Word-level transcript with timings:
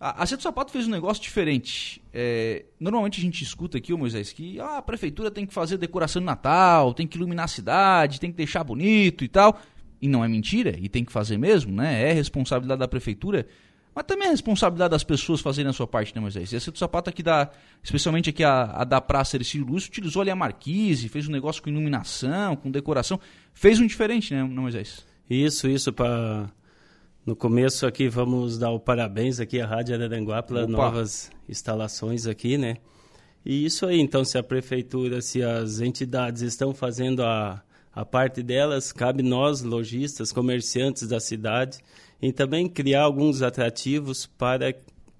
A, 0.00 0.24
a 0.24 0.26
Sapato 0.26 0.72
fez 0.72 0.88
um 0.88 0.90
negócio 0.90 1.22
diferente. 1.22 2.02
É, 2.12 2.64
normalmente 2.80 3.20
a 3.20 3.22
gente 3.22 3.44
escuta 3.44 3.78
aqui, 3.78 3.92
ô 3.92 3.98
Moisés, 3.98 4.32
que 4.32 4.58
ah, 4.58 4.78
a 4.78 4.82
prefeitura 4.82 5.30
tem 5.30 5.46
que 5.46 5.54
fazer 5.54 5.78
decoração 5.78 6.20
de 6.20 6.26
Natal, 6.26 6.92
tem 6.92 7.06
que 7.06 7.16
iluminar 7.16 7.44
a 7.44 7.48
cidade, 7.48 8.18
tem 8.18 8.32
que 8.32 8.36
deixar 8.36 8.64
bonito 8.64 9.22
e 9.24 9.28
tal. 9.28 9.60
E 10.02 10.08
não 10.08 10.24
é 10.24 10.28
mentira, 10.28 10.76
e 10.78 10.88
tem 10.88 11.04
que 11.04 11.12
fazer 11.12 11.38
mesmo, 11.38 11.72
né? 11.72 12.10
É 12.10 12.12
responsabilidade 12.12 12.80
da 12.80 12.88
prefeitura. 12.88 13.46
Mas 13.94 14.04
também 14.04 14.26
é 14.26 14.30
responsabilidade 14.32 14.90
das 14.90 15.04
pessoas 15.04 15.40
fazerem 15.40 15.70
a 15.70 15.72
sua 15.72 15.86
parte, 15.86 16.14
né, 16.14 16.20
Moisés? 16.20 16.52
E 16.52 16.56
a 16.56 16.60
Cedo 16.60 16.76
Sapato 16.76 17.08
aqui 17.08 17.22
da, 17.22 17.48
especialmente 17.82 18.28
aqui 18.28 18.42
a, 18.42 18.64
a 18.64 18.84
da 18.84 19.00
Praça 19.00 19.36
Ercílio 19.36 19.66
Lúcio, 19.66 19.88
utilizou 19.88 20.20
ali 20.22 20.30
a 20.30 20.36
marquise, 20.36 21.08
fez 21.08 21.28
um 21.28 21.32
negócio 21.32 21.62
com 21.62 21.70
iluminação, 21.70 22.56
com 22.56 22.68
decoração. 22.70 23.18
Fez 23.54 23.78
um 23.78 23.86
diferente, 23.86 24.34
né, 24.34 24.42
Moisés? 24.42 25.06
Isso, 25.30 25.68
isso, 25.68 25.92
para 25.92 26.50
no 27.26 27.34
começo 27.34 27.84
aqui 27.84 28.08
vamos 28.08 28.56
dar 28.56 28.70
o 28.70 28.78
parabéns 28.78 29.40
aqui 29.40 29.60
à 29.60 29.66
Rádio 29.66 29.96
Araranguá 29.96 30.44
pelas 30.44 30.68
novas 30.68 31.30
instalações 31.48 32.24
aqui, 32.24 32.56
né? 32.56 32.76
E 33.44 33.64
isso 33.64 33.84
aí, 33.84 34.00
então, 34.00 34.24
se 34.24 34.38
a 34.38 34.42
prefeitura, 34.42 35.20
se 35.20 35.42
as 35.42 35.80
entidades 35.80 36.42
estão 36.42 36.72
fazendo 36.72 37.24
a, 37.24 37.62
a 37.92 38.04
parte 38.04 38.42
delas, 38.42 38.92
cabe 38.92 39.24
nós, 39.24 39.62
lojistas, 39.62 40.32
comerciantes 40.32 41.08
da 41.08 41.18
cidade, 41.18 41.78
e 42.22 42.32
também 42.32 42.68
criar 42.68 43.02
alguns 43.02 43.42
atrativos 43.42 44.26
para 44.26 44.72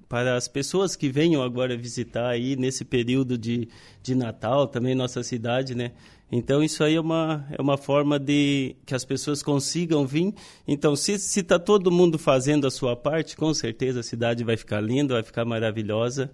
para 0.09 0.37
as 0.37 0.47
pessoas 0.47 0.95
que 0.95 1.09
venham 1.09 1.43
agora 1.43 1.77
visitar 1.77 2.29
aí 2.29 2.55
nesse 2.55 2.85
período 2.85 3.37
de, 3.37 3.69
de 4.01 4.15
Natal, 4.15 4.69
também 4.69 4.95
nossa 4.95 5.21
cidade, 5.25 5.75
né? 5.75 5.91
Então 6.31 6.63
isso 6.63 6.83
aí 6.83 6.97
é 6.97 7.01
uma, 7.01 7.47
é 7.51 7.63
uma 7.63 7.77
forma 7.77 8.19
de 8.19 8.75
que 8.85 8.95
as 8.95 9.05
pessoas 9.05 9.43
consigam 9.43 10.07
vir. 10.07 10.35
Então 10.67 10.97
se 10.97 11.13
está 11.13 11.59
todo 11.59 11.91
mundo 11.91 12.19
fazendo 12.19 12.67
a 12.67 12.71
sua 12.71 12.97
parte, 12.97 13.37
com 13.37 13.55
certeza 13.55 14.01
a 14.01 14.03
cidade 14.03 14.43
vai 14.43 14.57
ficar 14.57 14.81
linda, 14.81 15.15
vai 15.15 15.23
ficar 15.23 15.45
maravilhosa 15.45 16.31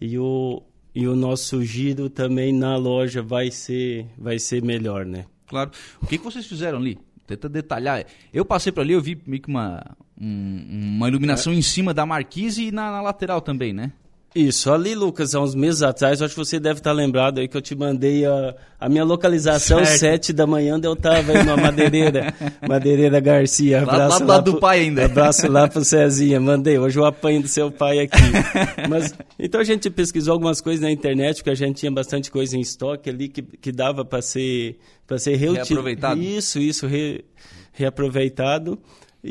e 0.00 0.18
o, 0.18 0.62
e 0.94 1.06
o 1.06 1.14
nosso 1.14 1.64
giro 1.64 2.10
também 2.10 2.52
na 2.52 2.76
loja 2.76 3.22
vai 3.22 3.50
ser, 3.50 4.06
vai 4.18 4.38
ser 4.38 4.62
melhor, 4.62 5.06
né? 5.06 5.26
Claro. 5.46 5.70
O 6.02 6.06
que, 6.06 6.18
que 6.18 6.24
vocês 6.24 6.46
fizeram 6.46 6.78
ali? 6.78 6.98
Tenta 7.26 7.48
detalhar. 7.48 8.04
Eu 8.32 8.44
passei 8.44 8.72
por 8.72 8.80
ali, 8.80 8.92
eu 8.92 9.00
vi 9.00 9.20
meio 9.26 9.42
que 9.42 9.48
uma, 9.48 9.84
um, 10.20 10.96
uma 10.96 11.08
iluminação 11.08 11.52
é. 11.52 11.56
em 11.56 11.62
cima 11.62 11.94
da 11.94 12.04
marquise 12.04 12.64
e 12.64 12.72
na, 12.72 12.90
na 12.90 13.00
lateral 13.00 13.40
também, 13.40 13.72
né? 13.72 13.92
Isso, 14.34 14.70
ali, 14.70 14.94
Lucas, 14.94 15.34
há 15.34 15.40
uns 15.40 15.54
meses 15.54 15.82
atrás, 15.82 16.20
acho 16.20 16.34
que 16.34 16.38
você 16.38 16.60
deve 16.60 16.80
estar 16.80 16.92
lembrado 16.92 17.38
aí 17.38 17.48
que 17.48 17.56
eu 17.56 17.62
te 17.62 17.74
mandei 17.74 18.26
a, 18.26 18.54
a 18.78 18.86
minha 18.86 19.02
localização, 19.02 19.82
certo. 19.84 19.98
sete 19.98 20.32
da 20.34 20.46
manhã, 20.46 20.76
onde 20.76 20.86
eu 20.86 20.92
estava 20.92 21.32
aí 21.32 21.38
numa 21.42 21.56
madeireira, 21.56 22.34
madeireira 22.68 23.20
Garcia. 23.20 23.82
Abraço 23.82 24.20
lá, 24.20 24.26
lá, 24.26 24.34
lá 24.34 24.40
do 24.40 24.60
pai 24.60 24.80
ainda. 24.80 25.06
Abraço 25.06 25.50
lá 25.50 25.66
pro 25.66 25.82
Cezinha, 25.82 26.38
mandei, 26.38 26.78
hoje 26.78 26.98
eu 26.98 27.06
apanho 27.06 27.40
do 27.40 27.48
seu 27.48 27.70
pai 27.70 28.00
aqui. 28.00 28.20
Mas, 28.88 29.14
então 29.38 29.62
a 29.62 29.64
gente 29.64 29.88
pesquisou 29.88 30.34
algumas 30.34 30.60
coisas 30.60 30.82
na 30.82 30.90
internet, 30.90 31.36
porque 31.36 31.50
a 31.50 31.54
gente 31.54 31.76
tinha 31.76 31.90
bastante 31.90 32.30
coisa 32.30 32.54
em 32.54 32.60
estoque 32.60 33.08
ali 33.08 33.28
que, 33.28 33.40
que 33.40 33.72
dava 33.72 34.04
para 34.04 34.20
ser, 34.20 34.78
ser 35.16 35.36
reutilizado. 35.36 35.68
Reaproveitado. 35.68 36.22
Isso, 36.22 36.58
isso, 36.58 36.86
re, 36.86 37.24
reaproveitado. 37.72 38.78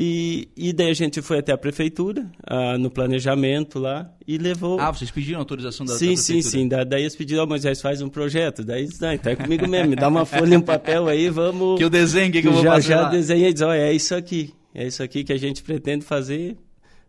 E, 0.00 0.48
e 0.56 0.72
daí 0.72 0.90
a 0.90 0.94
gente 0.94 1.20
foi 1.20 1.40
até 1.40 1.50
a 1.50 1.58
prefeitura, 1.58 2.30
ah, 2.46 2.78
no 2.78 2.88
planejamento 2.88 3.80
lá, 3.80 4.08
e 4.24 4.38
levou... 4.38 4.78
Ah, 4.78 4.92
vocês 4.92 5.10
pediram 5.10 5.40
autorização 5.40 5.84
da, 5.84 5.94
sim, 5.94 6.10
da 6.10 6.12
prefeitura? 6.12 6.42
Sim, 6.42 6.50
sim, 6.50 6.68
da, 6.68 6.84
daí 6.84 7.02
eles 7.02 7.16
pediram, 7.16 7.42
oh, 7.42 7.46
Moisés, 7.48 7.80
faz 7.80 8.00
um 8.00 8.08
projeto. 8.08 8.62
Daí 8.62 8.82
eles, 8.82 9.00
não, 9.00 9.12
então 9.12 9.32
é 9.32 9.34
comigo 9.34 9.66
mesmo, 9.66 9.90
me 9.90 9.96
dá 9.96 10.06
uma 10.06 10.24
folha 10.24 10.54
e 10.54 10.56
um 10.56 10.60
papel 10.60 11.08
aí, 11.08 11.28
vamos... 11.28 11.78
Que 11.78 11.82
eu 11.82 11.90
desenho, 11.90 12.30
que, 12.30 12.40
que 12.40 12.46
eu 12.46 12.52
vou 12.52 12.62
já, 12.62 12.74
fazer 12.74 12.88
Já 12.88 13.00
lá. 13.00 13.08
desenhei 13.08 13.48
e 13.48 13.52
diz, 13.52 13.62
olha, 13.62 13.80
é 13.80 13.92
isso 13.92 14.14
aqui, 14.14 14.54
é 14.72 14.86
isso 14.86 15.02
aqui 15.02 15.24
que 15.24 15.32
a 15.32 15.36
gente 15.36 15.64
pretende 15.64 16.04
fazer, 16.04 16.56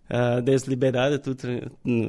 ah, 0.09 0.39
desliberada, 0.39 1.19
tudo 1.19 1.37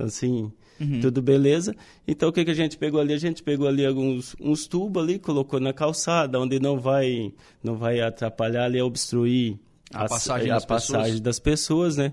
assim... 0.03 0.51
Uhum. 0.81 0.99
Tudo 0.99 1.21
beleza. 1.21 1.77
Então 2.09 2.31
o 2.31 2.33
que, 2.33 2.43
que 2.43 2.51
a 2.51 2.55
gente 2.55 2.79
pegou 2.79 2.99
ali? 2.99 3.13
A 3.13 3.19
gente 3.19 3.43
pegou 3.43 3.69
ali 3.69 3.85
alguns 3.85 4.35
uns 4.41 4.67
tubos 4.67 5.03
ali, 5.03 5.19
colocou 5.19 5.61
na 5.61 5.75
calçada, 5.75 6.41
onde 6.41 6.59
não 6.59 6.79
vai 6.79 7.35
não 7.63 7.77
vai 7.77 8.01
atrapalhar 8.01 8.65
ali, 8.65 8.81
obstruir 8.81 9.59
a, 9.93 10.09
passagem, 10.09 10.51
a 10.51 10.55
das, 10.55 10.65
passagem 10.65 11.03
pessoas. 11.03 11.21
das 11.21 11.39
pessoas, 11.39 11.97
né? 11.97 12.13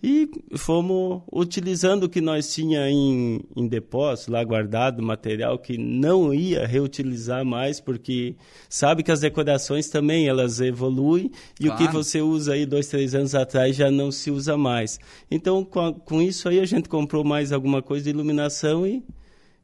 E 0.00 0.30
fomos 0.56 1.22
utilizando 1.32 2.04
o 2.04 2.08
que 2.08 2.20
nós 2.20 2.54
tinha 2.54 2.88
em, 2.88 3.40
em 3.56 3.66
depósito, 3.66 4.30
lá 4.30 4.44
guardado, 4.44 5.02
material 5.02 5.58
que 5.58 5.76
não 5.76 6.32
ia 6.32 6.64
reutilizar 6.64 7.44
mais, 7.44 7.80
porque 7.80 8.36
sabe 8.68 9.02
que 9.02 9.10
as 9.10 9.20
decorações 9.20 9.88
também 9.88 10.28
elas 10.28 10.60
evoluem 10.60 11.32
e 11.58 11.64
claro. 11.64 11.74
o 11.74 11.86
que 11.86 11.92
você 11.92 12.20
usa 12.20 12.52
aí 12.52 12.64
dois, 12.64 12.86
três 12.86 13.12
anos 13.12 13.34
atrás 13.34 13.74
já 13.74 13.90
não 13.90 14.12
se 14.12 14.30
usa 14.30 14.56
mais. 14.56 15.00
Então, 15.28 15.64
com, 15.64 15.92
com 15.92 16.22
isso 16.22 16.48
aí 16.48 16.60
a 16.60 16.66
gente 16.66 16.88
comprou 16.88 17.24
mais 17.24 17.50
alguma 17.50 17.82
coisa 17.82 18.04
de 18.04 18.10
iluminação 18.10 18.86
e 18.86 19.02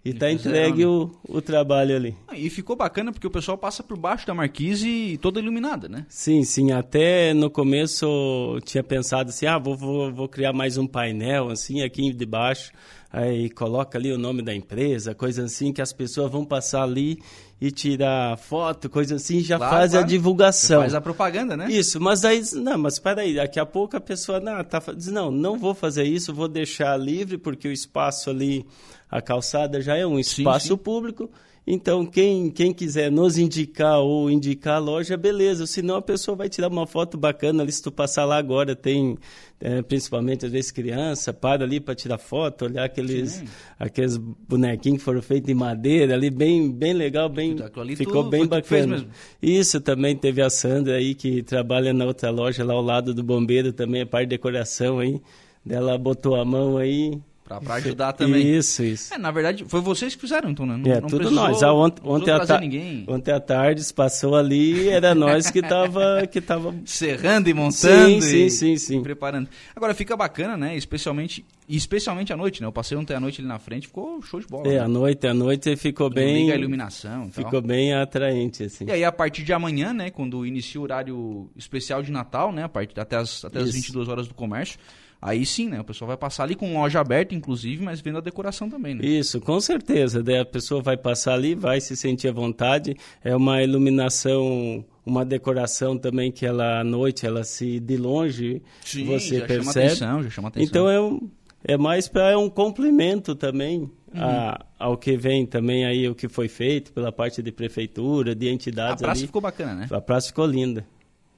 e 0.04 0.10
está 0.10 0.30
entregue 0.30 0.84
o, 0.84 1.10
o 1.26 1.40
trabalho 1.40 1.96
ali. 1.96 2.16
Ah, 2.28 2.36
e 2.36 2.50
ficou 2.50 2.76
bacana 2.76 3.10
porque 3.10 3.26
o 3.26 3.30
pessoal 3.30 3.56
passa 3.56 3.82
por 3.82 3.96
baixo 3.96 4.26
da 4.26 4.34
marquise 4.34 5.18
toda 5.22 5.40
iluminada, 5.40 5.88
né? 5.88 6.04
Sim, 6.08 6.44
sim. 6.44 6.72
Até 6.72 7.32
no 7.32 7.48
começo 7.48 8.04
eu 8.04 8.60
tinha 8.60 8.84
pensado 8.84 9.30
assim, 9.30 9.46
ah, 9.46 9.58
vou, 9.58 9.76
vou, 9.76 10.12
vou 10.12 10.28
criar 10.28 10.52
mais 10.52 10.76
um 10.76 10.86
painel 10.86 11.48
assim 11.48 11.82
aqui 11.82 12.12
debaixo. 12.12 12.70
Aí 13.16 13.48
coloca 13.48 13.96
ali 13.96 14.10
o 14.10 14.18
nome 14.18 14.42
da 14.42 14.52
empresa, 14.52 15.14
coisa 15.14 15.44
assim, 15.44 15.72
que 15.72 15.80
as 15.80 15.92
pessoas 15.92 16.32
vão 16.32 16.44
passar 16.44 16.82
ali 16.82 17.22
e 17.60 17.70
tirar 17.70 18.36
foto, 18.36 18.90
coisa 18.90 19.14
assim, 19.14 19.38
já 19.38 19.56
claro, 19.56 19.72
faz 19.72 19.92
claro. 19.92 20.04
a 20.04 20.08
divulgação. 20.08 20.80
faz 20.80 20.94
a 20.94 21.00
propaganda, 21.00 21.56
né? 21.56 21.68
Isso, 21.70 22.00
mas 22.00 22.24
aí, 22.24 22.42
não, 22.54 22.76
mas 22.76 22.98
peraí, 22.98 23.36
daqui 23.36 23.60
a 23.60 23.64
pouco 23.64 23.96
a 23.96 24.00
pessoa 24.00 24.40
não, 24.40 24.64
tá, 24.64 24.82
diz, 24.96 25.06
não, 25.06 25.30
não 25.30 25.56
vou 25.56 25.76
fazer 25.76 26.02
isso, 26.02 26.34
vou 26.34 26.48
deixar 26.48 26.96
livre, 26.96 27.38
porque 27.38 27.68
o 27.68 27.72
espaço 27.72 28.30
ali 28.30 28.66
a 29.08 29.22
calçada 29.22 29.80
já 29.80 29.96
é 29.96 30.04
um 30.04 30.18
espaço 30.18 30.66
sim, 30.66 30.74
sim. 30.74 30.76
público. 30.76 31.30
Então, 31.66 32.04
quem, 32.04 32.50
quem 32.50 32.74
quiser 32.74 33.10
nos 33.10 33.38
indicar 33.38 33.98
ou 34.00 34.30
indicar 34.30 34.76
a 34.76 34.78
loja, 34.78 35.16
beleza. 35.16 35.66
Senão 35.66 35.96
a 35.96 36.02
pessoa 36.02 36.36
vai 36.36 36.48
tirar 36.48 36.68
uma 36.68 36.86
foto 36.86 37.16
bacana 37.16 37.62
ali. 37.62 37.72
Se 37.72 37.82
tu 37.82 37.90
passar 37.90 38.26
lá 38.26 38.36
agora, 38.36 38.76
tem 38.76 39.16
é, 39.64 39.80
principalmente 39.80 40.44
às 40.44 40.52
vezes 40.52 40.70
criança, 40.70 41.32
para 41.32 41.64
ali 41.64 41.80
para 41.80 41.94
tirar 41.94 42.18
foto, 42.18 42.66
olhar 42.66 42.84
aqueles, 42.84 43.42
aqueles 43.78 44.18
bonequinhos 44.18 44.98
que 44.98 45.04
foram 45.04 45.22
feitos 45.22 45.46
de 45.46 45.54
madeira 45.54 46.12
ali, 46.12 46.28
bem, 46.28 46.70
bem 46.70 46.92
legal, 46.92 47.30
bem, 47.30 47.56
ficou 47.96 48.24
bem 48.24 48.46
bacana. 48.46 49.06
Isso 49.40 49.80
também 49.80 50.14
teve 50.14 50.42
a 50.42 50.50
Sandra 50.50 50.96
aí, 50.96 51.14
que 51.14 51.42
trabalha 51.42 51.94
na 51.94 52.04
outra 52.04 52.28
loja 52.28 52.62
lá 52.62 52.74
ao 52.74 52.82
lado 52.82 53.14
do 53.14 53.22
bombeiro 53.22 53.72
também, 53.72 54.02
a 54.02 54.06
parte 54.06 54.26
de 54.26 54.36
decoração 54.36 54.98
aí. 54.98 55.18
Ela 55.66 55.96
botou 55.96 56.34
a 56.34 56.44
mão 56.44 56.76
aí, 56.76 57.18
Pra, 57.44 57.74
ajudar 57.74 58.14
também. 58.14 58.56
Isso, 58.56 58.82
isso. 58.82 59.12
É, 59.12 59.18
na 59.18 59.30
verdade, 59.30 59.66
foi 59.68 59.82
vocês 59.82 60.14
que 60.14 60.20
fizeram, 60.22 60.50
então, 60.50 60.64
né? 60.64 60.78
Não, 60.78 60.90
é, 60.90 60.98
não 60.98 61.08
tudo 61.08 61.30
nós. 61.30 61.62
Ah, 61.62 61.74
ontem, 61.74 62.00
ontem, 62.02 62.30
à 62.30 62.40
ta... 62.40 62.58
ontem 63.06 63.32
à 63.32 63.38
tarde 63.38 63.84
passou 63.92 64.34
ali 64.34 64.88
era 64.88 65.14
nós 65.14 65.50
que 65.50 65.60
tava, 65.60 66.26
que 66.32 66.40
tava... 66.40 66.74
Serrando 66.86 67.50
e 67.50 67.52
montando 67.52 68.22
sim, 68.22 68.46
e, 68.46 68.48
sim, 68.48 68.48
sim, 68.48 68.76
sim. 68.78 69.02
preparando. 69.02 69.50
Agora, 69.76 69.92
fica 69.92 70.16
bacana, 70.16 70.56
né? 70.56 70.74
Especialmente, 70.74 71.44
especialmente 71.68 72.32
à 72.32 72.36
noite, 72.36 72.62
né? 72.62 72.66
Eu 72.66 72.72
passei 72.72 72.96
ontem 72.96 73.14
à 73.14 73.20
noite 73.20 73.42
ali 73.42 73.48
na 73.48 73.58
frente, 73.58 73.88
ficou 73.88 74.22
show 74.22 74.40
de 74.40 74.46
bola. 74.46 74.66
É, 74.66 74.76
né? 74.76 74.78
à 74.78 74.88
noite, 74.88 75.26
à 75.26 75.34
noite 75.34 75.76
ficou 75.76 76.08
bem... 76.08 76.44
Liga 76.44 76.54
a 76.54 76.56
iluminação 76.56 77.30
Ficou 77.30 77.60
bem 77.60 77.92
atraente, 77.92 78.62
assim. 78.62 78.86
E 78.86 78.90
aí, 78.90 79.04
a 79.04 79.12
partir 79.12 79.42
de 79.42 79.52
amanhã, 79.52 79.92
né? 79.92 80.08
Quando 80.08 80.46
inicia 80.46 80.80
o 80.80 80.84
horário 80.84 81.50
especial 81.54 82.02
de 82.02 82.10
Natal, 82.10 82.52
né? 82.52 82.62
A 82.62 82.68
partir, 82.70 82.98
até 82.98 83.16
as, 83.16 83.44
até 83.44 83.58
as 83.58 83.70
22 83.70 84.08
horas 84.08 84.26
do 84.26 84.32
comércio 84.32 84.78
Aí 85.24 85.46
sim, 85.46 85.70
né? 85.70 85.80
O 85.80 85.84
pessoal 85.84 86.08
vai 86.08 86.18
passar 86.18 86.42
ali 86.42 86.54
com 86.54 86.74
loja 86.74 87.00
aberta, 87.00 87.34
inclusive, 87.34 87.82
mas 87.82 87.98
vendo 87.98 88.18
a 88.18 88.20
decoração 88.20 88.68
também, 88.68 88.94
né? 88.94 89.06
Isso, 89.06 89.40
com 89.40 89.58
certeza. 89.58 90.22
Daí 90.22 90.38
a 90.38 90.44
pessoa 90.44 90.82
vai 90.82 90.98
passar 90.98 91.32
ali, 91.32 91.54
vai 91.54 91.80
se 91.80 91.96
sentir 91.96 92.28
à 92.28 92.32
vontade. 92.32 92.94
É 93.24 93.34
uma 93.34 93.62
iluminação, 93.62 94.84
uma 95.04 95.24
decoração 95.24 95.96
também 95.96 96.30
que 96.30 96.44
ela 96.44 96.80
à 96.80 96.84
noite, 96.84 97.24
ela 97.24 97.42
se 97.42 97.80
de 97.80 97.96
longe 97.96 98.60
sim, 98.84 99.06
você 99.06 99.38
já 99.38 99.46
percebe. 99.46 99.64
Chama 99.64 99.70
atenção, 99.70 100.22
já 100.24 100.28
chama 100.28 100.48
atenção. 100.48 100.68
Então 100.68 100.90
é 100.90 101.00
um, 101.00 101.30
é 101.64 101.78
mais 101.78 102.06
para 102.06 102.32
é 102.32 102.36
um 102.36 102.50
complemento 102.50 103.34
também 103.34 103.78
uhum. 103.78 103.90
a, 104.20 104.62
ao 104.78 104.98
que 104.98 105.16
vem 105.16 105.46
também 105.46 105.86
aí 105.86 106.06
o 106.06 106.14
que 106.14 106.28
foi 106.28 106.48
feito 106.48 106.92
pela 106.92 107.10
parte 107.10 107.42
de 107.42 107.50
prefeitura, 107.50 108.34
de 108.34 108.46
entidades. 108.50 109.02
A 109.02 109.06
praça 109.06 109.20
ali. 109.20 109.26
ficou 109.26 109.40
bacana, 109.40 109.74
né? 109.74 109.88
A 109.90 110.02
praça 110.02 110.26
ficou 110.26 110.44
linda 110.44 110.86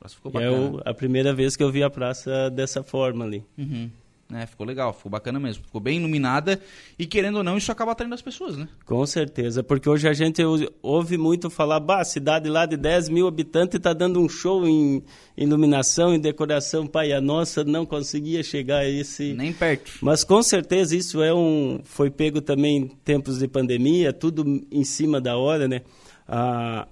praça 0.06 0.14
ficou 0.14 0.32
bacana. 0.32 0.56
É 0.56 0.58
o, 0.58 0.80
a 0.84 0.94
primeira 0.94 1.34
vez 1.34 1.56
que 1.56 1.62
eu 1.62 1.70
vi 1.70 1.82
a 1.82 1.90
praça 1.90 2.48
dessa 2.50 2.82
forma 2.82 3.24
ali. 3.24 3.44
Uhum. 3.58 3.90
É, 4.34 4.44
ficou 4.44 4.66
legal, 4.66 4.92
ficou 4.92 5.08
bacana 5.08 5.38
mesmo. 5.38 5.62
Ficou 5.62 5.80
bem 5.80 5.98
iluminada 5.98 6.60
e, 6.98 7.06
querendo 7.06 7.36
ou 7.36 7.44
não, 7.44 7.56
isso 7.56 7.70
acaba 7.70 7.92
atraindo 7.92 8.12
as 8.12 8.22
pessoas, 8.22 8.56
né? 8.56 8.68
Com 8.84 9.06
certeza, 9.06 9.62
porque 9.62 9.88
hoje 9.88 10.08
a 10.08 10.12
gente 10.12 10.42
ouve 10.82 11.16
muito 11.16 11.48
falar, 11.48 11.78
bah, 11.78 12.04
cidade 12.04 12.48
lá 12.48 12.66
de 12.66 12.76
10 12.76 13.08
mil 13.08 13.28
habitantes 13.28 13.76
está 13.76 13.92
dando 13.92 14.20
um 14.20 14.28
show 14.28 14.66
em 14.66 15.00
iluminação, 15.36 16.12
em 16.12 16.18
decoração, 16.18 16.88
pai, 16.88 17.12
a 17.12 17.20
nossa 17.20 17.62
não 17.62 17.86
conseguia 17.86 18.42
chegar 18.42 18.78
a 18.78 18.88
esse... 18.88 19.32
Nem 19.32 19.52
perto. 19.52 19.92
Mas 20.02 20.24
com 20.24 20.42
certeza 20.42 20.96
isso 20.96 21.22
é 21.22 21.32
um... 21.32 21.80
foi 21.84 22.10
pego 22.10 22.40
também 22.40 22.78
em 22.78 22.88
tempos 22.88 23.38
de 23.38 23.46
pandemia, 23.46 24.12
tudo 24.12 24.44
em 24.72 24.82
cima 24.82 25.20
da 25.20 25.36
hora, 25.36 25.68
né? 25.68 25.82
Ah, 26.26 26.88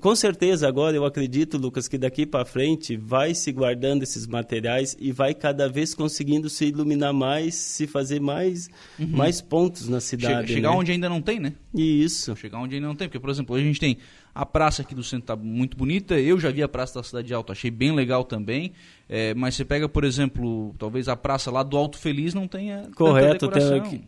com 0.00 0.16
certeza 0.16 0.66
agora 0.66 0.96
eu 0.96 1.04
acredito, 1.04 1.58
Lucas, 1.58 1.86
que 1.86 1.98
daqui 1.98 2.24
para 2.24 2.44
frente 2.44 2.96
vai 2.96 3.34
se 3.34 3.52
guardando 3.52 4.02
esses 4.02 4.26
materiais 4.26 4.96
e 4.98 5.12
vai 5.12 5.34
cada 5.34 5.68
vez 5.68 5.94
conseguindo 5.94 6.48
se 6.48 6.66
iluminar 6.66 7.12
mais, 7.12 7.54
se 7.54 7.86
fazer 7.86 8.20
mais, 8.20 8.70
uhum. 8.98 9.08
mais 9.08 9.42
pontos 9.42 9.86
na 9.88 10.00
cidade. 10.00 10.48
Chega, 10.48 10.54
chegar 10.54 10.70
né? 10.70 10.76
onde 10.76 10.92
ainda 10.92 11.08
não 11.08 11.20
tem, 11.20 11.38
né? 11.38 11.52
Isso. 11.74 12.34
Chegar 12.36 12.58
onde 12.58 12.74
ainda 12.74 12.86
não 12.86 12.96
tem, 12.96 13.06
porque 13.06 13.20
por 13.20 13.28
exemplo, 13.28 13.54
hoje 13.54 13.64
a 13.64 13.66
gente 13.66 13.80
tem 13.80 13.98
a 14.34 14.44
praça 14.44 14.82
aqui 14.82 14.94
do 14.94 15.02
centro 15.02 15.26
tá 15.26 15.36
muito 15.36 15.76
bonita. 15.76 16.18
Eu 16.18 16.38
já 16.38 16.50
vi 16.50 16.62
a 16.62 16.68
praça 16.68 16.94
da 16.98 17.02
Cidade 17.02 17.32
Alta, 17.32 17.52
achei 17.52 17.70
bem 17.70 17.94
legal 17.94 18.24
também. 18.24 18.72
É, 19.08 19.34
mas 19.34 19.54
você 19.54 19.64
pega, 19.64 19.88
por 19.88 20.04
exemplo, 20.04 20.74
talvez 20.78 21.08
a 21.08 21.16
praça 21.16 21.50
lá 21.50 21.62
do 21.62 21.76
Alto 21.76 21.98
Feliz 21.98 22.34
não 22.34 22.48
tenha 22.48 22.88
Correto, 22.94 23.48
tem, 23.48 24.06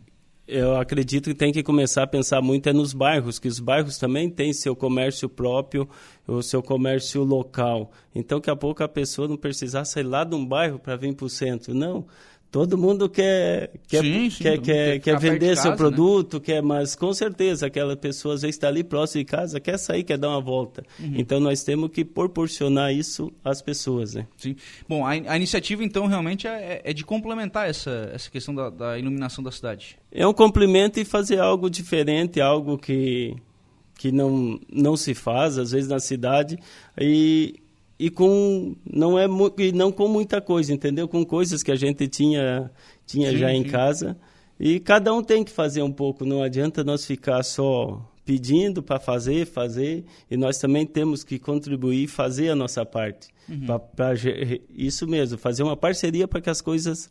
eu 0.49 0.75
acredito 0.77 1.29
que 1.29 1.35
tem 1.35 1.51
que 1.51 1.61
começar 1.61 2.03
a 2.03 2.07
pensar 2.07 2.41
muito 2.41 2.67
é 2.67 2.73
nos 2.73 2.91
bairros, 2.91 3.37
que 3.37 3.47
os 3.47 3.59
bairros 3.59 3.97
também 3.97 4.29
têm 4.29 4.51
seu 4.51 4.75
comércio 4.75 5.29
próprio, 5.29 5.87
o 6.27 6.41
seu 6.41 6.63
comércio 6.63 7.23
local. 7.23 7.91
Então, 8.13 8.41
que 8.41 8.49
a 8.49 8.55
pouco 8.55 8.83
a 8.83 8.87
pessoa 8.87 9.27
não 9.27 9.37
precisar 9.37 9.85
sair 9.85 10.03
lá 10.03 10.23
de 10.23 10.33
um 10.35 10.43
bairro 10.43 10.79
para 10.79 10.95
vir 10.95 11.13
para 11.13 11.25
o 11.25 11.29
centro. 11.29 11.73
Não, 11.73 12.07
todo 12.51 12.77
mundo 12.77 13.07
quer 13.09 13.71
quer 13.87 14.01
sim, 14.01 14.29
sim, 14.29 14.43
quer, 14.43 14.59
quer, 14.59 14.99
quer 14.99 15.19
vender 15.19 15.55
seu 15.55 15.55
casa, 15.55 15.69
né? 15.71 15.75
produto, 15.75 16.37
né? 16.37 16.43
quer, 16.43 16.63
mas 16.63 16.95
com 16.95 17.13
certeza 17.13 17.67
aquela 17.67 17.95
pessoa 17.95 18.35
às 18.35 18.41
vezes 18.41 18.55
está 18.55 18.67
ali 18.67 18.83
próximo 18.83 19.23
de 19.23 19.25
casa, 19.25 19.59
quer 19.59 19.77
sair, 19.77 20.03
quer 20.03 20.17
dar 20.17 20.29
uma 20.29 20.41
volta. 20.41 20.83
Uhum. 20.99 21.13
Então 21.15 21.39
nós 21.39 21.63
temos 21.63 21.91
que 21.91 22.03
proporcionar 22.03 22.93
isso 22.93 23.31
às 23.43 23.61
pessoas, 23.61 24.13
né? 24.15 24.27
Sim. 24.37 24.55
Bom, 24.87 25.05
a, 25.05 25.11
a 25.11 25.35
iniciativa 25.37 25.83
então 25.83 26.07
realmente 26.07 26.47
é, 26.47 26.81
é, 26.83 26.93
de 26.93 27.05
complementar 27.05 27.69
essa, 27.69 28.09
essa 28.13 28.29
questão 28.29 28.53
da, 28.53 28.69
da 28.69 28.97
iluminação 28.97 29.43
da 29.43 29.51
cidade. 29.51 29.97
É 30.11 30.25
um 30.25 30.33
complemento 30.33 30.99
e 30.99 31.05
fazer 31.05 31.39
algo 31.39 31.69
diferente, 31.69 32.41
algo 32.41 32.77
que 32.77 33.35
que 33.97 34.13
não 34.13 34.57
não 34.71 34.95
se 34.95 35.13
faz 35.13 35.57
às 35.57 35.71
vezes 35.71 35.89
na 35.89 35.99
cidade 35.99 36.57
e 36.97 37.55
e 37.99 38.09
com 38.09 38.75
não 38.89 39.19
é 39.19 39.27
e 39.57 39.71
não 39.73 39.91
com 39.91 40.07
muita 40.07 40.39
coisa, 40.39 40.73
entendeu? 40.73 41.07
Com 41.07 41.25
coisas 41.25 41.61
que 41.61 41.71
a 41.71 41.75
gente 41.75 42.07
tinha 42.07 42.71
tinha 43.05 43.31
sim, 43.31 43.37
já 43.37 43.51
em 43.51 43.63
sim. 43.63 43.69
casa 43.69 44.17
e 44.57 44.79
cada 44.79 45.13
um 45.13 45.21
tem 45.21 45.43
que 45.43 45.51
fazer 45.51 45.81
um 45.81 45.91
pouco. 45.91 46.25
Não 46.25 46.41
adianta 46.41 46.83
nós 46.83 47.05
ficar 47.05 47.43
só 47.43 48.01
pedindo 48.25 48.81
para 48.81 48.99
fazer, 48.99 49.45
fazer 49.45 50.05
e 50.29 50.37
nós 50.37 50.57
também 50.59 50.85
temos 50.85 51.23
que 51.23 51.37
contribuir, 51.37 52.07
fazer 52.07 52.49
a 52.49 52.55
nossa 52.55 52.85
parte. 52.85 53.27
Uhum. 53.49 53.65
Para 53.95 54.13
isso 54.69 55.07
mesmo, 55.07 55.37
fazer 55.37 55.63
uma 55.63 55.75
parceria 55.75 56.27
para 56.27 56.39
que 56.39 56.49
as 56.49 56.61
coisas 56.61 57.09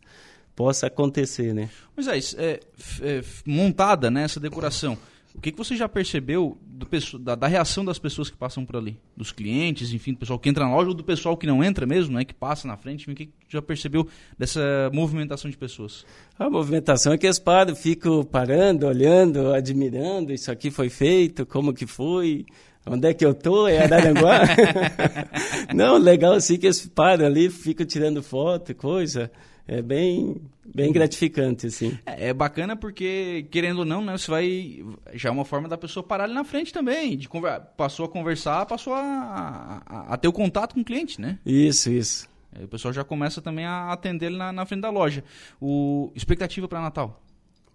possam 0.55 0.87
acontecer, 0.87 1.53
né? 1.53 1.69
Mas 1.95 2.07
é, 2.07 2.17
é, 2.37 2.59
é 3.01 3.23
montada 3.45 4.09
né, 4.09 4.23
essa 4.23 4.39
decoração. 4.39 4.97
O 5.39 5.41
que, 5.41 5.53
que 5.53 5.57
você 5.57 5.73
já 5.73 5.87
percebeu 5.87 6.57
do, 6.61 6.85
da, 7.17 7.33
da, 7.33 7.47
reação 7.47 7.85
das 7.85 7.97
pessoas 7.97 8.29
que 8.29 8.35
passam 8.35 8.65
por 8.65 8.75
ali? 8.75 8.99
Dos 9.15 9.31
clientes, 9.31 9.93
enfim, 9.93 10.11
do 10.11 10.19
pessoal 10.19 10.37
que 10.37 10.49
entra 10.49 10.65
na 10.65 10.75
loja 10.75 10.89
ou 10.89 10.93
do 10.93 11.01
pessoal 11.01 11.37
que 11.37 11.47
não 11.47 11.63
entra 11.63 11.85
mesmo, 11.85 12.13
né? 12.13 12.25
Que 12.25 12.33
passa 12.33 12.67
na 12.67 12.75
frente. 12.75 13.03
Enfim, 13.03 13.13
o 13.13 13.15
que, 13.15 13.25
que 13.27 13.33
já 13.47 13.61
percebeu 13.61 14.05
dessa 14.37 14.59
movimentação 14.91 15.49
de 15.49 15.55
pessoas? 15.55 16.05
A 16.37 16.49
movimentação 16.49 17.13
é 17.13 17.17
que 17.17 17.25
eles 17.25 17.39
param, 17.39 17.73
ficam 17.73 18.21
parando, 18.21 18.85
olhando, 18.85 19.53
admirando. 19.53 20.33
Isso 20.33 20.51
aqui 20.51 20.69
foi 20.69 20.89
feito, 20.89 21.45
como 21.45 21.73
que 21.73 21.87
foi, 21.87 22.45
onde 22.85 23.07
é 23.07 23.13
que 23.13 23.25
eu 23.25 23.33
tô? 23.33 23.65
É 23.65 23.81
Araranguá? 23.81 24.41
não, 25.73 25.97
legal 25.97 26.33
assim 26.33 26.57
que 26.57 26.65
eles 26.65 26.85
param 26.85 27.25
ali, 27.25 27.49
ficam 27.49 27.85
tirando 27.85 28.21
foto, 28.21 28.75
coisa 28.75 29.31
é 29.71 29.83
bem, 29.83 30.41
bem 30.65 30.91
gratificante, 30.91 31.67
assim. 31.67 31.95
É, 32.03 32.29
é, 32.29 32.33
bacana 32.33 32.75
porque, 32.75 33.45
querendo 33.51 33.79
ou 33.79 33.85
não, 33.85 34.03
né, 34.03 34.17
você 34.17 34.31
vai. 34.31 34.83
Já 35.13 35.29
é 35.29 35.31
uma 35.31 35.45
forma 35.45 35.69
da 35.69 35.77
pessoa 35.77 36.03
parar 36.03 36.23
ali 36.23 36.33
na 36.33 36.43
frente 36.43 36.73
também. 36.73 37.15
De 37.15 37.29
conver, 37.29 37.61
passou 37.77 38.07
a 38.07 38.09
conversar, 38.09 38.65
passou 38.65 38.95
a, 38.95 39.83
a, 39.85 40.13
a, 40.13 40.17
ter 40.17 40.27
o 40.27 40.33
contato 40.33 40.73
com 40.73 40.81
o 40.81 40.83
cliente, 40.83 41.21
né? 41.21 41.37
Isso, 41.45 41.91
isso. 41.91 42.27
Aí 42.51 42.63
o 42.63 42.67
pessoal 42.67 42.91
já 42.91 43.03
começa 43.03 43.43
também 43.43 43.63
a 43.63 43.91
atender 43.91 44.25
ele 44.25 44.37
na, 44.37 44.51
na 44.51 44.65
frente 44.65 44.81
da 44.81 44.89
loja. 44.89 45.23
O, 45.61 46.11
expectativa 46.15 46.67
para 46.67 46.81
Natal? 46.81 47.21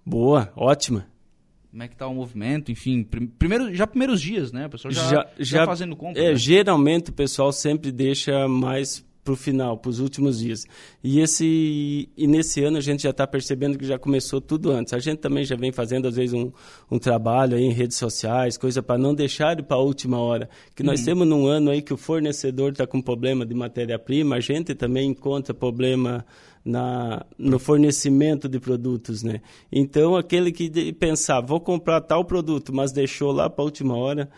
Boa, 0.05 0.52
ótima. 0.56 1.06
Como 1.70 1.81
é 1.81 1.87
que 1.87 1.96
tá 1.96 2.08
o 2.08 2.14
movimento? 2.14 2.73
Enfim, 2.73 3.05
primeiro, 3.38 3.73
já 3.73 3.87
primeiros 3.87 4.20
dias, 4.20 4.50
né? 4.50 4.67
O 4.67 4.70
pessoal 4.70 4.93
já, 4.93 5.02
já, 5.02 5.11
já, 5.11 5.58
já 5.58 5.67
fazendo 5.67 5.94
compra. 5.94 6.20
É, 6.20 6.31
né? 6.31 6.37
Geralmente 6.37 7.11
o 7.11 7.12
pessoal 7.12 7.52
sempre 7.52 7.93
deixa 7.93 8.49
mais 8.49 9.05
para 9.25 9.32
o 9.32 9.37
final, 9.37 9.79
para 9.79 9.88
os 9.88 10.00
últimos 10.00 10.38
dias. 10.38 10.67
E, 11.03 11.19
esse, 11.19 12.09
e 12.15 12.26
nesse 12.26 12.62
ano 12.62 12.76
a 12.76 12.81
gente 12.81 13.03
já 13.03 13.11
está 13.11 13.26
percebendo 13.26 13.79
que 13.79 13.87
já 13.87 13.99
começou 13.99 14.41
tudo 14.41 14.71
antes. 14.71 14.93
A 14.93 14.99
gente 14.99 15.19
também 15.19 15.44
já 15.44 15.56
vem 15.56 15.73
fazendo, 15.73 16.06
às 16.06 16.17
vezes, 16.17 16.35
um, 16.35 16.53
um 16.91 16.99
trabalho 16.99 17.56
aí 17.56 17.65
em 17.65 17.73
redes 17.73 17.97
sociais, 17.97 18.59
coisa 18.59 18.82
para 18.82 18.99
não 18.99 19.15
deixar 19.15 19.61
para 19.62 19.79
a 19.79 19.81
última 19.81 20.19
hora. 20.19 20.49
Que 20.76 20.82
nós 20.82 21.00
uhum. 21.00 21.06
temos 21.06 21.26
num 21.26 21.47
ano 21.47 21.71
aí 21.71 21.81
que 21.81 21.94
o 21.94 21.97
fornecedor 21.97 22.73
está 22.73 22.87
com 22.87 23.00
problema 23.00 23.47
de 23.47 23.55
matéria-prima, 23.55 24.37
a 24.37 24.41
gente 24.41 24.75
também 24.75 25.09
encontra 25.09 25.55
problema 25.55 26.25
na, 26.62 27.25
no 27.38 27.59
fornecimento 27.59 28.49
de 28.49 28.61
produtos, 28.61 29.23
né? 29.23 29.41
Então, 29.73 30.17
aquele 30.17 30.53
que 30.53 30.93
pensar, 30.93 31.41
vou 31.41 31.61
comprar 31.61 32.00
tal 32.03 32.25
produto, 32.25 32.75
mas 32.75 32.93
deixou 32.93 33.32
lá 33.32 33.49
para 33.49 33.62
a 33.62 33.65
última 33.65 33.97
hora, 33.97 34.29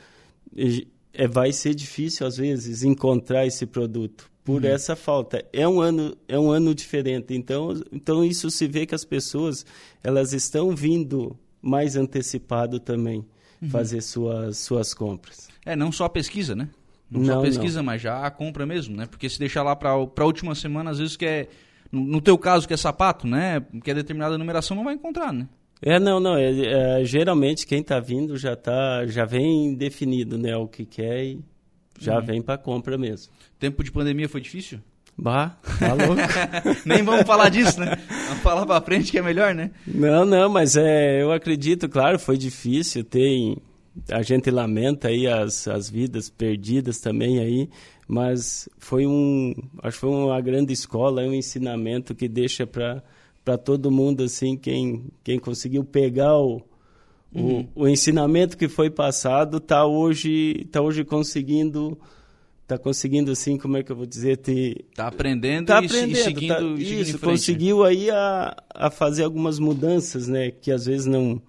é, 1.17 1.27
vai 1.27 1.53
ser 1.53 1.75
difícil, 1.75 2.27
às 2.27 2.37
vezes, 2.37 2.83
encontrar 2.83 3.47
esse 3.47 3.67
produto 3.67 4.31
por 4.45 4.63
uhum. 4.63 4.71
essa 4.71 4.95
falta. 4.95 5.45
É 5.53 5.67
um 5.67 5.81
ano 5.81 6.17
é 6.29 6.39
um 6.39 6.51
ano 6.51 6.73
diferente. 6.73 7.35
Então 7.35 7.83
então 7.91 8.25
isso 8.25 8.49
se 8.49 8.67
vê 8.69 8.87
que 8.87 8.95
as 8.95 9.05
pessoas 9.05 9.67
elas 10.05 10.33
estão 10.33 10.75
vindo 10.75 11.37
mais 11.61 11.97
antecipado 11.97 12.79
também 12.79 13.27
uhum. 13.61 13.69
fazer 13.69 14.01
suas 14.01 14.59
suas 14.59 14.95
compras. 14.95 15.49
É 15.65 15.75
não 15.75 15.91
só 15.91 16.05
a 16.05 16.09
pesquisa, 16.09 16.55
né? 16.55 16.69
Não, 17.11 17.21
não 17.21 17.27
só 17.27 17.41
a 17.41 17.43
pesquisa, 17.43 17.79
não. 17.79 17.87
mas 17.87 18.01
já 18.01 18.25
a 18.25 18.31
compra 18.31 18.65
mesmo, 18.65 18.97
né? 18.97 19.07
Porque 19.07 19.29
se 19.29 19.39
deixar 19.39 19.65
lá 19.65 19.75
para 19.75 19.91
a 19.91 20.25
última 20.25 20.55
semana, 20.55 20.91
às 20.91 20.99
vezes 20.99 21.17
que 21.17 21.27
é 21.27 21.49
no 21.91 22.21
teu 22.21 22.39
caso 22.39 22.69
que 22.69 22.75
é 22.75 22.77
sapato, 22.77 23.27
né? 23.27 23.61
Que 23.83 23.91
é 23.91 23.95
determinada 23.95 24.39
numeração 24.39 24.77
não 24.77 24.85
vai 24.85 24.95
encontrar, 24.95 25.33
né? 25.33 25.49
É, 25.83 25.99
não, 25.99 26.19
não. 26.19 26.37
É, 26.37 27.01
é 27.01 27.05
geralmente 27.05 27.67
quem 27.67 27.81
está 27.81 28.01
vindo 28.01 28.37
já 28.37 28.57
tá, 28.57 29.07
já 29.07 29.25
vem 29.25 29.75
definido, 29.75 30.39
né? 30.39 30.57
O 30.57 30.67
que 30.67 30.85
quer 30.85 31.25
e 31.25 31.41
já 31.99 32.19
uhum. 32.19 32.25
vem 32.25 32.43
para 32.43 32.59
compra 32.59 32.97
mesmo. 32.97 33.33
Tempo 33.59 33.83
de 33.83 33.91
pandemia 33.91 34.29
foi 34.29 34.41
difícil? 34.41 34.81
Bah, 35.19 35.57
tá 35.79 35.95
louco. 35.95 36.21
Nem 36.85 37.03
vamos 37.03 37.27
falar 37.27 37.49
disso, 37.49 37.81
né? 37.81 37.97
Vamos 38.29 38.43
falar 38.43 38.67
para 38.67 38.85
frente 38.85 39.11
que 39.11 39.19
é 39.19 39.23
melhor, 39.23 39.55
né? 39.55 39.71
Não, 39.87 40.27
não, 40.27 40.49
mas 40.49 40.77
é, 40.77 41.23
eu 41.23 41.33
acredito, 41.33 41.89
claro, 41.89 42.19
foi 42.19 42.37
difícil. 42.37 43.03
Tem, 43.03 43.57
a 44.11 44.21
gente 44.21 44.51
lamenta 44.51 45.09
aí 45.09 45.27
as, 45.27 45.67
as 45.69 45.89
vidas 45.89 46.29
perdidas 46.29 47.01
também 47.01 47.39
aí, 47.39 47.71
mas 48.07 48.69
foi 48.79 49.07
um, 49.07 49.55
acho 49.83 49.97
que 49.97 50.01
foi 50.01 50.11
uma 50.11 50.41
grande 50.43 50.75
escola, 50.75 51.23
um 51.23 51.33
ensinamento 51.33 52.15
que 52.15 52.29
deixa 52.29 52.67
para 52.67 53.03
para 53.47 53.57
todo 53.57 53.93
mundo 53.93 54.25
assim 54.25 54.57
quem 54.57 55.05
quem 55.23 55.39
conseguiu 55.39 55.85
pegar 55.85 56.37
o 56.37 56.61
Uhum. 57.35 57.69
O, 57.75 57.83
o, 57.83 57.89
ensinamento 57.89 58.57
que 58.57 58.67
foi 58.67 58.89
passado 58.89 59.59
está 59.59 59.85
hoje, 59.85 60.67
tá 60.71 60.81
hoje 60.81 61.05
conseguindo 61.05 61.99
está 62.63 62.79
conseguindo 62.79 63.31
assim, 63.31 63.59
como 63.59 63.77
é 63.77 63.83
que 63.83 63.93
eu 63.93 63.97
vou 63.97 64.07
dizer, 64.07 64.39
ter... 64.39 64.87
Está 64.91 65.09
aprendendo, 65.09 65.67
tá 65.67 65.79
aprendendo 65.79 66.13
e 66.13 66.17
seguindo, 66.17 66.55
tá, 66.55 66.83
Isso, 66.83 67.19
conseguiu 67.19 67.85
aí 67.85 68.11
a, 68.11 68.57
a 68.71 68.91
fazer 68.91 69.25
algumas 69.25 69.59
mudanças, 69.59 70.29
né, 70.29 70.51
que 70.51 70.73
às 70.73 70.87
vezes 70.87 71.05
não, 71.05 71.43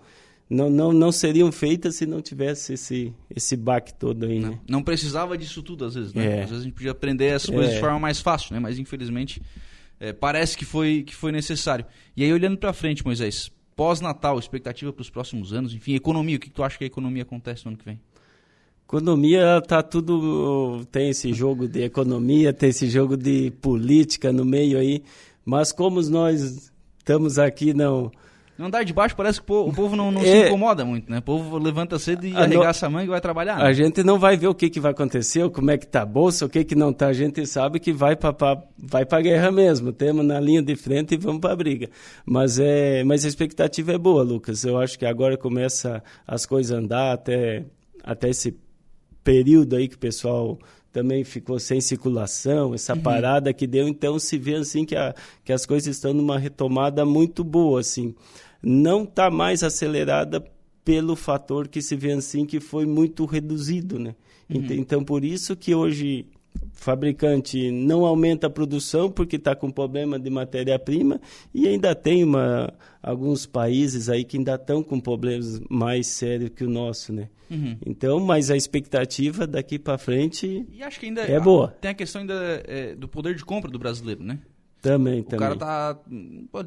não, 0.49 0.69
não, 0.69 0.91
não 0.91 1.11
seriam 1.11 1.51
feitas 1.51 1.95
se 1.95 2.05
não 2.05 2.21
tivesse 2.21 2.73
esse, 2.73 3.13
esse 3.33 3.55
baque 3.55 3.93
todo 3.93 4.25
aí, 4.25 4.39
não, 4.39 4.49
né? 4.51 4.59
Não 4.67 4.83
precisava 4.83 5.37
disso 5.37 5.63
tudo, 5.63 5.85
às 5.85 5.95
vezes, 5.95 6.13
né? 6.13 6.25
É. 6.25 6.43
Às 6.43 6.49
vezes 6.49 6.61
a 6.61 6.65
gente 6.65 6.75
podia 6.75 6.91
aprender 6.91 7.33
as 7.33 7.45
coisas 7.45 7.71
é. 7.71 7.75
de 7.75 7.79
forma 7.79 7.99
mais 7.99 8.19
fácil, 8.19 8.53
né? 8.53 8.59
Mas 8.59 8.77
infelizmente 8.77 9.41
é, 9.99 10.13
parece 10.13 10.57
que 10.57 10.65
foi, 10.65 11.03
que 11.03 11.15
foi 11.15 11.31
necessário. 11.31 11.85
E 12.15 12.23
aí, 12.23 12.31
olhando 12.31 12.57
para 12.57 12.73
frente, 12.73 13.03
Moisés, 13.05 13.51
pós-Natal, 13.75 14.37
expectativa 14.39 14.91
para 14.91 15.01
os 15.01 15.09
próximos 15.09 15.53
anos, 15.53 15.73
enfim, 15.73 15.95
economia, 15.95 16.37
o 16.37 16.39
que, 16.39 16.49
tu 16.49 16.63
acha 16.63 16.77
que 16.77 16.83
a 16.83 16.87
economia 16.87 17.23
acontece 17.23 17.65
no 17.65 17.69
ano 17.69 17.77
que 17.77 17.85
vem? 17.85 17.99
Economia 18.85 19.61
tá 19.67 19.83
tudo 19.83 20.85
tem 20.91 21.09
esse 21.09 21.33
jogo 21.33 21.67
de 21.67 21.83
economia, 21.83 22.53
tem 22.53 22.69
esse 22.69 22.89
jogo 22.89 23.17
de 23.17 23.51
política 23.61 24.31
no 24.31 24.45
meio 24.45 24.79
aí, 24.79 25.03
mas 25.43 25.73
como 25.73 26.01
nós 26.03 26.71
estamos 26.97 27.37
aqui 27.37 27.73
não 27.73 28.09
no 28.57 28.65
andar 28.65 28.83
de 28.83 28.91
baixo 28.91 29.15
parece 29.15 29.39
que 29.39 29.51
o 29.51 29.71
povo 29.71 29.95
não, 29.95 30.11
não 30.11 30.21
é, 30.21 30.25
se 30.25 30.47
incomoda 30.47 30.83
muito, 30.83 31.11
né? 31.11 31.19
O 31.19 31.21
povo 31.21 31.59
levanta 31.59 31.99
cedo 31.99 32.25
e 32.25 32.35
arregaça 32.35 32.87
a 32.87 32.89
manga 32.89 33.05
e 33.05 33.09
vai 33.09 33.21
trabalhar. 33.21 33.59
Né? 33.59 33.65
A 33.65 33.71
gente 33.71 34.03
não 34.03 34.17
vai 34.17 34.35
ver 34.35 34.47
o 34.47 34.55
que, 34.55 34.67
que 34.67 34.79
vai 34.79 34.91
acontecer, 34.91 35.47
como 35.51 35.69
é 35.69 35.77
que 35.77 35.85
tá 35.85 36.01
a 36.01 36.05
bolsa, 36.05 36.45
o 36.45 36.49
que, 36.49 36.63
que 36.63 36.73
não 36.73 36.91
tá. 36.91 37.07
A 37.07 37.13
gente 37.13 37.45
sabe 37.45 37.79
que 37.79 37.93
vai 37.93 38.15
para 38.15 38.35
vai 38.75 39.05
a 39.09 39.21
guerra 39.21 39.51
mesmo. 39.51 39.93
Temos 39.93 40.25
na 40.25 40.39
linha 40.39 40.61
de 40.61 40.75
frente 40.75 41.13
e 41.13 41.17
vamos 41.17 41.39
para 41.39 41.53
a 41.53 41.55
briga. 41.55 41.89
Mas, 42.25 42.57
é, 42.57 43.03
mas 43.03 43.23
a 43.25 43.27
expectativa 43.27 43.93
é 43.93 43.97
boa, 43.97 44.23
Lucas. 44.23 44.63
Eu 44.63 44.79
acho 44.79 44.97
que 44.97 45.05
agora 45.05 45.37
começa 45.37 46.03
as 46.25 46.45
coisas 46.47 46.71
a 46.71 46.79
andar 46.79 47.13
até, 47.13 47.63
até 48.03 48.29
esse 48.29 48.57
período 49.23 49.75
aí 49.75 49.87
que 49.87 49.95
o 49.95 49.99
pessoal 49.99 50.57
também 50.91 51.23
ficou 51.23 51.59
sem 51.59 51.79
circulação, 51.79 52.73
essa 52.73 52.95
uhum. 52.95 53.01
parada 53.01 53.53
que 53.53 53.67
deu, 53.67 53.87
então 53.87 54.17
se 54.17 54.35
vê 54.35 54.55
assim 54.55 54.83
que, 54.83 54.95
a, 54.95 55.13
que 55.45 55.53
as 55.53 55.63
coisas 55.63 55.95
estão 55.95 56.11
numa 56.11 56.39
retomada 56.39 57.05
muito 57.05 57.43
boa, 57.43 57.81
assim 57.81 58.15
não 58.61 59.03
está 59.03 59.29
mais 59.29 59.63
acelerada 59.63 60.43
pelo 60.83 61.15
fator 61.15 61.67
que 61.67 61.81
se 61.81 61.95
vê 61.95 62.13
assim 62.13 62.45
que 62.45 62.59
foi 62.59 62.85
muito 62.85 63.25
reduzido, 63.25 63.99
né? 63.99 64.15
Uhum. 64.49 64.65
Então, 64.71 65.03
por 65.03 65.25
isso 65.25 65.55
que 65.55 65.75
hoje 65.75 66.25
fabricante 66.71 67.71
não 67.71 68.05
aumenta 68.05 68.47
a 68.47 68.49
produção 68.49 69.11
porque 69.11 69.35
está 69.35 69.55
com 69.55 69.69
problema 69.69 70.19
de 70.19 70.29
matéria-prima 70.29 71.19
e 71.53 71.67
ainda 71.67 71.93
tem 71.93 72.23
uma, 72.23 72.73
alguns 73.01 73.45
países 73.45 74.09
aí 74.09 74.23
que 74.23 74.37
ainda 74.37 74.55
estão 74.55 74.81
com 74.81 74.99
problemas 74.99 75.59
mais 75.69 76.07
sérios 76.07 76.51
que 76.55 76.63
o 76.63 76.69
nosso, 76.69 77.11
né? 77.13 77.29
Uhum. 77.49 77.77
Então, 77.85 78.19
mas 78.19 78.51
a 78.51 78.57
expectativa 78.57 79.47
daqui 79.47 79.79
para 79.79 79.97
frente 79.97 80.65
e 80.71 80.83
acho 80.83 80.99
que 80.99 81.07
ainda 81.07 81.21
é 81.21 81.39
boa. 81.39 81.69
Tem 81.81 81.91
a 81.91 81.93
questão 81.93 82.21
ainda 82.21 82.63
é, 82.65 82.95
do 82.95 83.07
poder 83.07 83.35
de 83.35 83.43
compra 83.43 83.69
do 83.69 83.79
brasileiro, 83.79 84.23
né? 84.23 84.39
Também, 84.81 85.21
o 85.21 85.23
também. 85.23 85.39
cara 85.39 85.55
tá, 85.55 85.99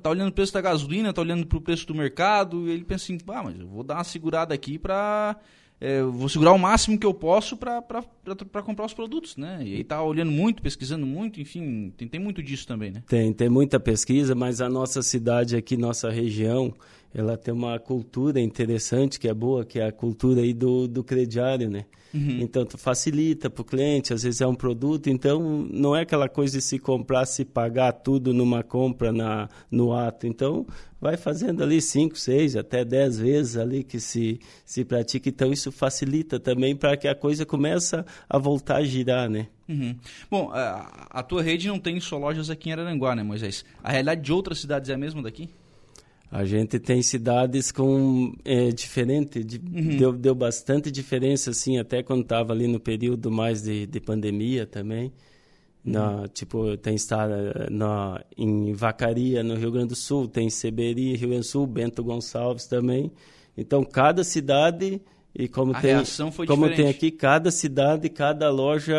tá 0.02 0.10
olhando 0.10 0.28
o 0.28 0.32
preço 0.32 0.52
da 0.52 0.60
gasolina, 0.60 1.12
tá 1.12 1.20
olhando 1.20 1.46
para 1.46 1.58
o 1.58 1.60
preço 1.60 1.86
do 1.86 1.94
mercado 1.94 2.68
e 2.68 2.72
ele 2.72 2.84
pensa 2.84 3.04
assim, 3.04 3.18
ah, 3.28 3.42
mas 3.42 3.58
eu 3.58 3.68
vou 3.68 3.82
dar 3.82 3.94
uma 3.94 4.04
segurada 4.04 4.52
aqui 4.52 4.78
para 4.78 5.36
é, 5.80 6.02
vou 6.02 6.28
segurar 6.28 6.52
o 6.52 6.58
máximo 6.58 6.98
que 6.98 7.06
eu 7.06 7.14
posso 7.14 7.56
para 7.56 8.62
comprar 8.62 8.84
os 8.84 8.92
produtos, 8.92 9.38
né? 9.38 9.60
E 9.64 9.76
aí 9.76 9.84
tá 9.84 10.02
olhando 10.02 10.30
muito, 10.30 10.60
pesquisando 10.60 11.06
muito, 11.06 11.40
enfim, 11.40 11.90
tem, 11.96 12.06
tem 12.06 12.20
muito 12.20 12.42
disso 12.42 12.66
também, 12.66 12.90
né? 12.90 13.02
Tem, 13.06 13.32
tem 13.32 13.48
muita 13.48 13.80
pesquisa, 13.80 14.34
mas 14.34 14.60
a 14.60 14.68
nossa 14.68 15.00
cidade 15.00 15.56
aqui, 15.56 15.78
nossa 15.78 16.10
região, 16.10 16.74
ela 17.14 17.36
tem 17.36 17.52
uma 17.52 17.78
cultura 17.78 18.40
interessante, 18.40 19.18
que 19.18 19.28
é 19.28 19.34
boa, 19.34 19.64
que 19.64 19.80
é 19.80 19.86
a 19.86 19.92
cultura 19.92 20.40
aí 20.40 20.54
do, 20.54 20.86
do 20.86 21.02
crediário, 21.02 21.68
né? 21.68 21.86
Uhum. 22.12 22.40
Então, 22.40 22.66
facilita 22.76 23.48
para 23.48 23.62
o 23.62 23.64
cliente, 23.64 24.12
às 24.12 24.22
vezes 24.24 24.40
é 24.40 24.46
um 24.46 24.54
produto, 24.54 25.08
então 25.08 25.40
não 25.70 25.94
é 25.94 26.02
aquela 26.02 26.28
coisa 26.28 26.58
de 26.58 26.64
se 26.64 26.78
comprar, 26.78 27.24
se 27.24 27.44
pagar 27.44 27.92
tudo 27.92 28.34
numa 28.34 28.62
compra 28.62 29.12
na, 29.12 29.48
no 29.70 29.92
ato. 29.92 30.26
Então, 30.26 30.66
vai 31.00 31.16
fazendo 31.16 31.62
ali 31.62 31.80
cinco, 31.80 32.18
seis, 32.18 32.56
até 32.56 32.84
dez 32.84 33.18
vezes 33.18 33.56
ali 33.56 33.84
que 33.84 34.00
se, 34.00 34.40
se 34.64 34.84
pratica. 34.84 35.28
Então, 35.28 35.52
isso 35.52 35.70
facilita 35.70 36.40
também 36.40 36.74
para 36.74 36.96
que 36.96 37.06
a 37.06 37.14
coisa 37.14 37.46
comece 37.46 38.04
a 38.28 38.38
voltar 38.38 38.76
a 38.76 38.84
girar, 38.84 39.28
né? 39.28 39.46
Uhum. 39.68 39.96
Bom, 40.28 40.50
a, 40.52 41.06
a, 41.10 41.22
tua 41.22 41.42
rede 41.42 41.68
não 41.68 41.78
tem 41.78 42.00
só 42.00 42.18
lojas 42.18 42.50
aqui 42.50 42.70
em 42.70 42.72
Araranguá, 42.72 43.14
né, 43.14 43.22
Moisés? 43.22 43.64
A 43.84 43.90
realidade 43.90 44.20
de 44.20 44.32
outras 44.32 44.58
cidades 44.58 44.90
é 44.90 44.94
a 44.94 44.98
mesma 44.98 45.22
daqui? 45.22 45.48
A 46.30 46.44
gente 46.44 46.78
tem 46.78 47.02
cidades 47.02 47.72
com 47.72 48.32
é, 48.44 48.68
diferente, 48.68 49.42
de, 49.42 49.58
uhum. 49.58 49.96
deu, 49.96 50.12
deu 50.12 50.34
bastante 50.34 50.88
diferença 50.88 51.50
assim, 51.50 51.76
até 51.78 52.04
quando 52.04 52.22
estava 52.22 52.52
ali 52.52 52.68
no 52.68 52.78
período 52.78 53.32
mais 53.32 53.62
de, 53.62 53.84
de 53.86 54.00
pandemia 54.00 54.64
também. 54.64 55.12
Uhum. 55.84 55.92
Na, 55.92 56.28
tipo, 56.28 56.76
tem 56.76 56.94
estado 56.94 57.32
na, 57.68 58.22
em 58.36 58.72
Vacaria, 58.74 59.42
no 59.42 59.56
Rio 59.56 59.72
Grande 59.72 59.88
do 59.88 59.96
Sul, 59.96 60.28
tem 60.28 60.48
Seberi, 60.48 61.16
Rio 61.16 61.30
Grande 61.30 61.46
do 61.46 61.50
Sul, 61.50 61.66
Bento 61.66 62.04
Gonçalves 62.04 62.66
também. 62.66 63.10
Então, 63.56 63.82
cada 63.82 64.22
cidade 64.22 65.00
e 65.34 65.48
como 65.48 65.74
a 65.74 65.80
tem 65.80 65.96
como 66.46 66.68
diferente. 66.68 66.76
tem 66.76 66.88
aqui 66.88 67.10
cada 67.10 67.50
cidade, 67.50 68.08
cada 68.08 68.50
loja 68.50 68.96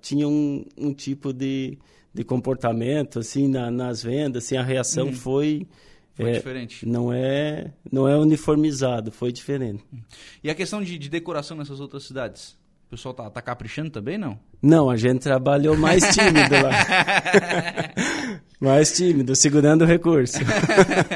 tinha 0.00 0.26
um, 0.26 0.64
um 0.78 0.92
tipo 0.92 1.32
de, 1.32 1.78
de 2.12 2.24
comportamento 2.24 3.18
assim 3.18 3.48
na, 3.48 3.70
nas 3.70 4.02
vendas, 4.02 4.44
assim 4.44 4.56
a 4.56 4.62
reação 4.62 5.06
uhum. 5.06 5.12
foi 5.12 5.66
foi 6.14 6.30
é, 6.30 6.32
diferente. 6.32 6.86
Não 6.86 7.12
é, 7.12 7.72
não 7.90 8.08
é 8.08 8.16
uniformizado, 8.16 9.10
foi 9.10 9.32
diferente. 9.32 9.84
E 10.42 10.50
a 10.50 10.54
questão 10.54 10.82
de, 10.82 10.98
de 10.98 11.08
decoração 11.08 11.56
nessas 11.56 11.80
outras 11.80 12.04
cidades? 12.04 12.58
O 12.86 12.90
pessoal 12.90 13.14
tá, 13.14 13.30
tá 13.30 13.40
caprichando 13.40 13.88
também, 13.90 14.18
não? 14.18 14.36
Não, 14.60 14.90
a 14.90 14.96
gente 14.96 15.20
trabalhou 15.20 15.76
mais 15.76 16.02
tímido 16.12 16.54
lá. 16.60 16.70
mais 18.60 18.92
tímido, 18.92 19.36
segurando 19.36 19.82
o 19.82 19.86
recurso. 19.86 20.38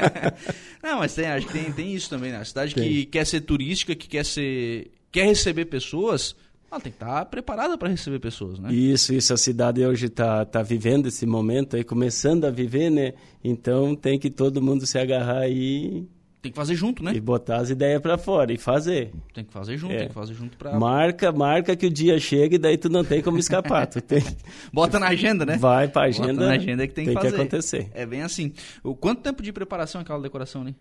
não, 0.81 0.99
mas 0.99 1.13
tem, 1.13 1.27
acho 1.27 1.47
que 1.47 1.53
tem, 1.53 1.71
tem 1.73 1.93
isso 1.93 2.09
também, 2.09 2.31
né? 2.31 2.37
A 2.37 2.45
cidade 2.45 2.73
tem. 2.73 2.87
que 2.87 3.05
quer 3.07 3.25
ser 3.25 3.41
turística, 3.41 3.93
que 3.93 4.07
quer 4.07 4.23
ser. 4.23 4.89
quer 5.11 5.25
receber 5.25 5.65
pessoas, 5.65 6.33
ela 6.71 6.81
tem 6.81 6.91
que 6.91 6.97
estar 6.97 7.19
tá 7.19 7.25
preparada 7.25 7.77
para 7.77 7.89
receber 7.89 8.19
pessoas, 8.19 8.59
né? 8.59 8.73
Isso, 8.73 9.13
isso. 9.13 9.33
A 9.33 9.37
cidade 9.37 9.85
hoje 9.85 10.07
está 10.07 10.43
tá 10.45 10.61
vivendo 10.61 11.07
esse 11.07 11.25
momento 11.25 11.75
aí, 11.75 11.83
começando 11.83 12.45
a 12.45 12.51
viver, 12.51 12.89
né? 12.89 13.13
Então 13.43 13.95
tem 13.95 14.19
que 14.19 14.29
todo 14.29 14.61
mundo 14.61 14.85
se 14.85 14.97
agarrar 14.97 15.39
aí. 15.39 16.07
Tem 16.41 16.51
que 16.51 16.55
fazer 16.55 16.75
junto, 16.75 17.03
né? 17.03 17.13
E 17.15 17.19
botar 17.19 17.57
as 17.57 17.69
ideias 17.69 18.01
para 18.01 18.17
fora 18.17 18.53
e 18.53 18.57
fazer. 18.57 19.11
Tem 19.33 19.43
que 19.43 19.51
fazer 19.51 19.77
junto, 19.77 19.93
é. 19.93 19.99
tem 19.99 20.07
que 20.09 20.13
fazer 20.13 20.33
junto 20.33 20.57
para. 20.57 20.77
Marca, 20.77 21.31
marca 21.31 21.75
que 21.75 21.87
o 21.87 21.89
dia 21.89 22.19
chega 22.19 22.55
e 22.55 22.59
daí 22.59 22.77
tu 22.77 22.89
não 22.89 23.03
tem 23.03 23.21
como 23.21 23.37
escapar. 23.39 23.87
tu 23.87 24.01
tem... 24.01 24.23
Bota 24.71 24.99
na 24.99 25.07
agenda, 25.07 25.45
né? 25.45 25.57
Vai 25.57 25.87
para 25.87 26.07
agenda. 26.07 26.33
Bota 26.33 26.45
na 26.45 26.53
agenda 26.53 26.87
que 26.87 26.93
tem, 26.93 27.05
tem 27.05 27.15
que, 27.15 27.21
que 27.21 27.27
acontecer. 27.27 27.89
É 27.93 28.05
bem 28.05 28.21
assim. 28.21 28.53
O 28.83 28.95
quanto 28.95 29.21
tempo 29.21 29.41
de 29.41 29.51
preparação 29.51 30.01
é 30.01 30.03
aquela 30.03 30.21
decoração 30.21 30.61
ali? 30.61 30.75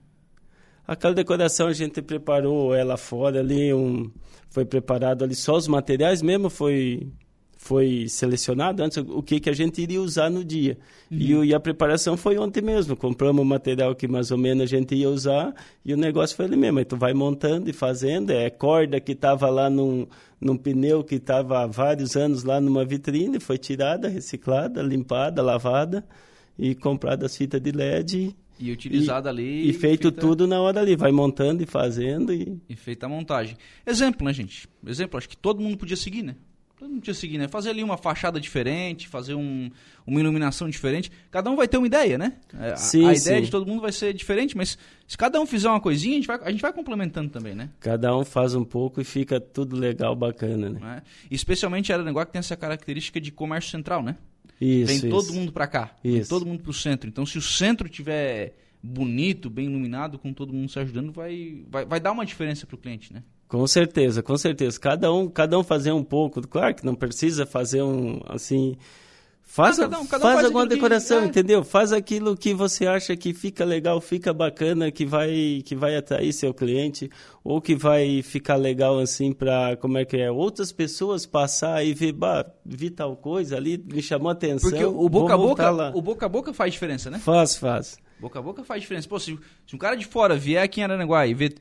Aquela 0.86 1.14
decoração 1.14 1.66
a 1.66 1.72
gente 1.72 2.02
preparou 2.02 2.74
ela 2.74 2.96
fora 2.96 3.40
ali, 3.40 3.72
um, 3.72 4.10
foi 4.50 4.64
preparado 4.64 5.24
ali 5.24 5.34
só 5.34 5.56
os 5.56 5.66
materiais 5.66 6.20
mesmo, 6.20 6.50
foi 6.50 7.10
foi 7.64 8.06
selecionado 8.08 8.82
antes 8.82 8.98
o 8.98 9.22
que, 9.22 9.40
que 9.40 9.48
a 9.48 9.54
gente 9.54 9.80
iria 9.80 9.98
usar 9.98 10.28
no 10.28 10.44
dia. 10.44 10.76
Uhum. 11.10 11.16
E, 11.16 11.32
e, 11.46 11.54
a 11.54 11.58
preparação 11.58 12.14
foi 12.14 12.36
ontem 12.36 12.60
mesmo. 12.60 12.94
Compramos 12.94 13.40
o 13.40 13.44
material 13.44 13.94
que 13.94 14.06
mais 14.06 14.30
ou 14.30 14.36
menos 14.36 14.64
a 14.64 14.66
gente 14.66 14.94
ia 14.94 15.08
usar 15.08 15.54
e 15.82 15.94
o 15.94 15.96
negócio 15.96 16.36
foi 16.36 16.44
ali 16.44 16.58
mesmo. 16.58 16.80
Aí 16.80 16.84
tu 16.84 16.94
vai 16.94 17.14
montando 17.14 17.70
e 17.70 17.72
fazendo. 17.72 18.32
É 18.32 18.50
corda 18.50 19.00
que 19.00 19.12
estava 19.12 19.48
lá 19.48 19.70
num, 19.70 20.06
num 20.38 20.58
pneu 20.58 21.02
que 21.02 21.14
estava 21.14 21.62
há 21.62 21.66
vários 21.66 22.16
anos 22.16 22.44
lá 22.44 22.60
numa 22.60 22.84
vitrine, 22.84 23.40
foi 23.40 23.56
tirada, 23.56 24.08
reciclada, 24.08 24.82
limpada, 24.82 25.40
lavada 25.40 26.04
e 26.58 26.74
comprada 26.74 27.24
as 27.24 27.34
fitas 27.34 27.62
de 27.62 27.72
LED 27.72 28.36
e 28.58 28.70
utilizada 28.70 29.28
e, 29.28 29.30
ali. 29.30 29.68
E 29.68 29.72
feito 29.72 30.10
feita... 30.10 30.20
tudo 30.20 30.46
na 30.46 30.60
hora 30.60 30.80
ali, 30.80 30.96
vai 30.96 31.12
montando 31.12 31.62
e 31.62 31.66
fazendo 31.66 32.32
e. 32.32 32.60
E 32.68 32.76
feita 32.76 33.06
a 33.06 33.08
montagem. 33.08 33.56
Exemplo, 33.86 34.26
né, 34.26 34.32
gente? 34.32 34.68
Exemplo, 34.86 35.18
acho 35.18 35.28
que 35.28 35.36
todo 35.36 35.60
mundo 35.60 35.76
podia 35.76 35.96
seguir, 35.96 36.22
né? 36.22 36.36
Todo 36.76 36.88
mundo 36.88 37.00
podia 37.00 37.14
seguir, 37.14 37.38
né? 37.38 37.48
Fazer 37.48 37.70
ali 37.70 37.82
uma 37.82 37.96
fachada 37.96 38.40
diferente, 38.40 39.08
fazer 39.08 39.34
um, 39.34 39.70
uma 40.06 40.20
iluminação 40.20 40.68
diferente. 40.68 41.10
Cada 41.30 41.50
um 41.50 41.56
vai 41.56 41.66
ter 41.68 41.78
uma 41.78 41.86
ideia, 41.86 42.18
né? 42.18 42.34
É, 42.58 42.76
sim, 42.76 43.06
a, 43.06 43.10
a 43.10 43.14
ideia 43.14 43.40
de 43.40 43.50
todo 43.50 43.66
mundo 43.66 43.80
vai 43.80 43.92
ser 43.92 44.12
diferente, 44.12 44.56
mas 44.56 44.76
se 45.06 45.16
cada 45.16 45.40
um 45.40 45.46
fizer 45.46 45.68
uma 45.68 45.80
coisinha, 45.80 46.14
a 46.14 46.16
gente 46.16 46.26
vai, 46.26 46.40
a 46.42 46.50
gente 46.50 46.60
vai 46.60 46.72
complementando 46.72 47.30
também, 47.30 47.54
né? 47.54 47.70
Cada 47.80 48.16
um 48.16 48.24
faz 48.24 48.54
um 48.54 48.64
pouco 48.64 49.00
e 49.00 49.04
fica 49.04 49.40
tudo 49.40 49.76
legal, 49.76 50.14
bacana, 50.14 50.68
né? 50.68 50.98
É? 50.98 51.02
Especialmente 51.30 51.92
Araranguá 51.92 52.26
que 52.26 52.32
tem 52.32 52.40
essa 52.40 52.56
característica 52.56 53.20
de 53.20 53.30
comércio 53.30 53.70
central, 53.70 54.02
né? 54.02 54.16
Isso, 54.60 54.86
vem 54.86 54.96
isso. 54.96 55.08
todo 55.08 55.32
mundo 55.32 55.52
para 55.52 55.66
cá, 55.66 55.96
isso. 56.04 56.16
vem 56.16 56.24
todo 56.24 56.46
mundo 56.46 56.62
para 56.62 56.70
o 56.70 56.74
centro. 56.74 57.08
Então, 57.08 57.26
se 57.26 57.38
o 57.38 57.42
centro 57.42 57.88
tiver 57.88 58.54
bonito, 58.82 59.48
bem 59.48 59.66
iluminado, 59.66 60.18
com 60.18 60.32
todo 60.32 60.52
mundo 60.52 60.70
se 60.70 60.78
ajudando, 60.78 61.10
vai, 61.10 61.64
vai, 61.70 61.84
vai 61.86 62.00
dar 62.00 62.12
uma 62.12 62.26
diferença 62.26 62.66
para 62.66 62.74
o 62.74 62.78
cliente, 62.78 63.12
né? 63.12 63.22
Com 63.48 63.66
certeza, 63.66 64.22
com 64.22 64.36
certeza. 64.36 64.78
Cada 64.78 65.12
um, 65.12 65.28
cada 65.28 65.58
um 65.58 65.62
fazer 65.62 65.92
um 65.92 66.02
pouco. 66.02 66.46
Claro 66.46 66.74
que 66.74 66.84
não 66.84 66.94
precisa 66.94 67.46
fazer 67.46 67.82
um 67.82 68.20
assim. 68.26 68.76
Faz, 69.46 69.78
ah, 69.78 69.82
cada 69.82 70.00
um, 70.00 70.06
cada 70.06 70.24
um 70.24 70.26
faz, 70.26 70.34
faz 70.34 70.46
alguma 70.46 70.66
decoração, 70.66 71.18
que, 71.18 71.24
é. 71.24 71.28
entendeu? 71.28 71.62
Faz 71.62 71.92
aquilo 71.92 72.36
que 72.36 72.52
você 72.52 72.86
acha 72.86 73.14
que 73.14 73.32
fica 73.32 73.64
legal, 73.64 74.00
fica 74.00 74.32
bacana, 74.32 74.90
que 74.90 75.04
vai 75.04 75.62
que 75.64 75.76
vai 75.76 75.94
atrair 75.96 76.32
seu 76.32 76.52
cliente 76.52 77.10
ou 77.44 77.60
que 77.60 77.76
vai 77.76 78.22
ficar 78.22 78.56
legal 78.56 78.98
assim 78.98 79.32
para 79.32 79.76
como 79.76 79.98
é 79.98 80.04
que 80.04 80.16
é 80.16 80.30
outras 80.30 80.72
pessoas 80.72 81.24
passar 81.26 81.84
e 81.84 81.94
ver, 81.94 82.12
bah, 82.12 82.44
vi 82.64 82.90
tal 82.90 83.16
coisa 83.16 83.56
ali, 83.56 83.78
me 83.78 84.02
chamou 84.02 84.30
a 84.30 84.32
atenção. 84.32 84.70
Porque 84.70 84.84
o 84.84 85.08
boca 85.08 85.34
a 85.34 85.36
boca, 85.36 85.70
lá. 85.70 85.92
o 85.94 86.02
boca 86.02 86.26
a 86.26 86.28
boca 86.28 86.52
faz 86.52 86.72
diferença, 86.72 87.10
né? 87.10 87.18
Faz, 87.18 87.54
faz. 87.54 87.98
Boca 88.18 88.38
a 88.38 88.42
boca 88.42 88.64
faz 88.64 88.80
diferença. 88.80 89.08
Pô, 89.08 89.20
se, 89.20 89.38
se 89.66 89.76
um 89.76 89.78
cara 89.78 89.96
de 89.96 90.06
fora 90.06 90.36
vier 90.36 90.62
aqui 90.62 90.80
em 90.80 90.84
Aranaguá 90.84 91.26
e 91.26 91.34
ver, 91.34 91.54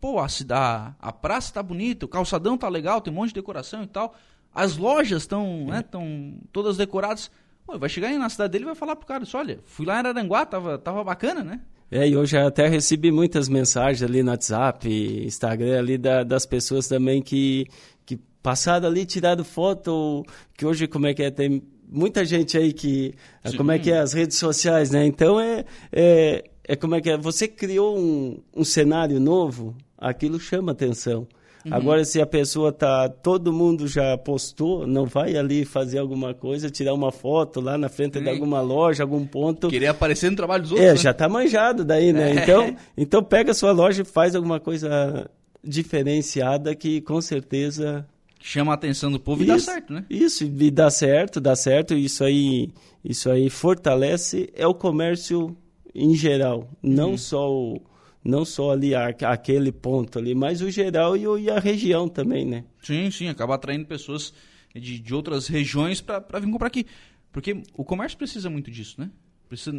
pô, 0.00 0.18
a, 0.18 0.26
a, 0.50 0.94
a 1.00 1.12
praça 1.12 1.52
tá 1.52 1.62
bonita, 1.62 2.06
o 2.06 2.08
calçadão 2.08 2.56
tá 2.56 2.68
legal, 2.68 3.00
tem 3.00 3.12
um 3.12 3.16
monte 3.16 3.28
de 3.28 3.34
decoração 3.34 3.82
e 3.82 3.86
tal, 3.86 4.14
as 4.54 4.76
lojas 4.76 5.22
estão, 5.22 5.66
né, 5.66 5.80
estão 5.80 6.34
todas 6.52 6.76
decoradas, 6.76 7.30
pô, 7.66 7.78
vai 7.78 7.88
chegar 7.88 8.08
aí 8.08 8.18
na 8.18 8.28
cidade 8.28 8.52
dele 8.52 8.64
e 8.64 8.66
vai 8.66 8.74
falar 8.74 8.96
pro 8.96 9.06
cara, 9.06 9.24
olha, 9.34 9.58
fui 9.64 9.84
lá 9.84 9.96
em 9.96 9.98
Araranguá, 9.98 10.46
tava, 10.46 10.78
tava 10.78 11.02
bacana, 11.02 11.42
né? 11.42 11.60
É, 11.90 12.08
e 12.08 12.16
hoje 12.16 12.36
até 12.36 12.66
recebi 12.66 13.10
muitas 13.10 13.48
mensagens 13.48 14.02
ali 14.02 14.22
no 14.22 14.30
WhatsApp, 14.30 14.88
Instagram 15.24 15.78
ali 15.78 15.98
da, 15.98 16.24
das 16.24 16.46
pessoas 16.46 16.88
também 16.88 17.22
que, 17.22 17.66
que 18.06 18.16
passaram 18.42 18.88
ali, 18.88 19.04
tiraram 19.04 19.44
foto, 19.44 20.24
que 20.56 20.64
hoje 20.64 20.86
como 20.86 21.06
é 21.06 21.14
que 21.14 21.22
é, 21.22 21.30
tem 21.30 21.62
muita 21.88 22.24
gente 22.24 22.56
aí 22.58 22.72
que. 22.72 23.14
Sim. 23.44 23.56
Como 23.56 23.70
é 23.70 23.78
que 23.78 23.90
é 23.90 23.98
as 23.98 24.12
redes 24.12 24.38
sociais, 24.38 24.90
né? 24.90 25.06
Então 25.06 25.38
é, 25.38 25.64
é, 25.92 26.44
é 26.64 26.76
como 26.76 26.94
é 26.94 27.00
que 27.00 27.10
é. 27.10 27.16
Você 27.16 27.46
criou 27.46 27.96
um, 27.96 28.42
um 28.54 28.64
cenário 28.64 29.20
novo, 29.20 29.76
aquilo 29.96 30.40
chama 30.40 30.72
atenção. 30.72 31.28
Uhum. 31.64 31.74
Agora, 31.74 32.04
se 32.04 32.20
a 32.20 32.26
pessoa 32.26 32.72
tá. 32.72 33.08
Todo 33.08 33.52
mundo 33.52 33.88
já 33.88 34.16
postou, 34.18 34.86
não 34.86 35.06
vai 35.06 35.36
ali 35.36 35.64
fazer 35.64 35.98
alguma 35.98 36.34
coisa, 36.34 36.68
tirar 36.68 36.92
uma 36.92 37.10
foto 37.10 37.60
lá 37.60 37.78
na 37.78 37.88
frente 37.88 38.18
Sim. 38.18 38.24
de 38.24 38.30
alguma 38.30 38.60
loja, 38.60 39.02
algum 39.02 39.26
ponto. 39.26 39.68
Querer 39.68 39.86
aparecer 39.86 40.30
no 40.30 40.36
trabalho 40.36 40.62
dos 40.62 40.72
outros. 40.72 40.88
É, 40.88 40.92
né? 40.92 40.98
já 40.98 41.14
tá 41.14 41.28
manjado 41.28 41.84
daí, 41.84 42.12
né? 42.12 42.32
É. 42.32 42.42
Então, 42.42 42.76
então 42.96 43.22
pega 43.22 43.52
a 43.52 43.54
sua 43.54 43.72
loja 43.72 44.02
e 44.02 44.04
faz 44.04 44.34
alguma 44.34 44.60
coisa 44.60 45.30
diferenciada 45.62 46.74
que 46.74 47.00
com 47.00 47.20
certeza 47.20 48.06
chama 48.38 48.72
a 48.72 48.74
atenção 48.74 49.10
do 49.10 49.18
povo 49.18 49.42
isso, 49.42 49.52
e 49.52 49.54
dá 49.54 49.58
certo, 49.58 49.92
né? 49.94 50.04
Isso, 50.10 50.44
e 50.44 50.70
dá 50.70 50.90
certo, 50.90 51.40
dá 51.40 51.56
certo. 51.56 51.94
Isso 51.94 52.22
aí, 52.22 52.70
isso 53.02 53.30
aí 53.30 53.48
fortalece 53.48 54.50
é 54.54 54.66
o 54.66 54.74
comércio 54.74 55.56
em 55.94 56.14
geral, 56.14 56.68
não 56.82 57.12
uhum. 57.12 57.18
só 57.18 57.50
o 57.50 57.80
não 58.24 58.44
só 58.44 58.70
ali 58.72 58.94
a, 58.94 59.08
aquele 59.08 59.70
ponto 59.70 60.18
ali, 60.18 60.34
mas 60.34 60.62
o 60.62 60.70
geral 60.70 61.16
e, 61.16 61.42
e, 61.42 61.50
a 61.50 61.60
região 61.60 62.08
também, 62.08 62.46
né? 62.46 62.64
Sim, 62.82 63.10
sim, 63.10 63.28
acaba 63.28 63.54
atraindo 63.54 63.84
pessoas 63.84 64.32
de, 64.74 64.98
de 64.98 65.14
outras 65.14 65.46
regiões 65.46 66.00
para 66.00 66.40
vir 66.40 66.50
comprar 66.50 66.68
aqui. 66.68 66.86
Porque 67.30 67.62
o 67.74 67.84
comércio 67.84 68.16
precisa 68.16 68.48
muito 68.48 68.70
disso, 68.70 68.98
né? 68.98 69.10
Precisa, 69.48 69.76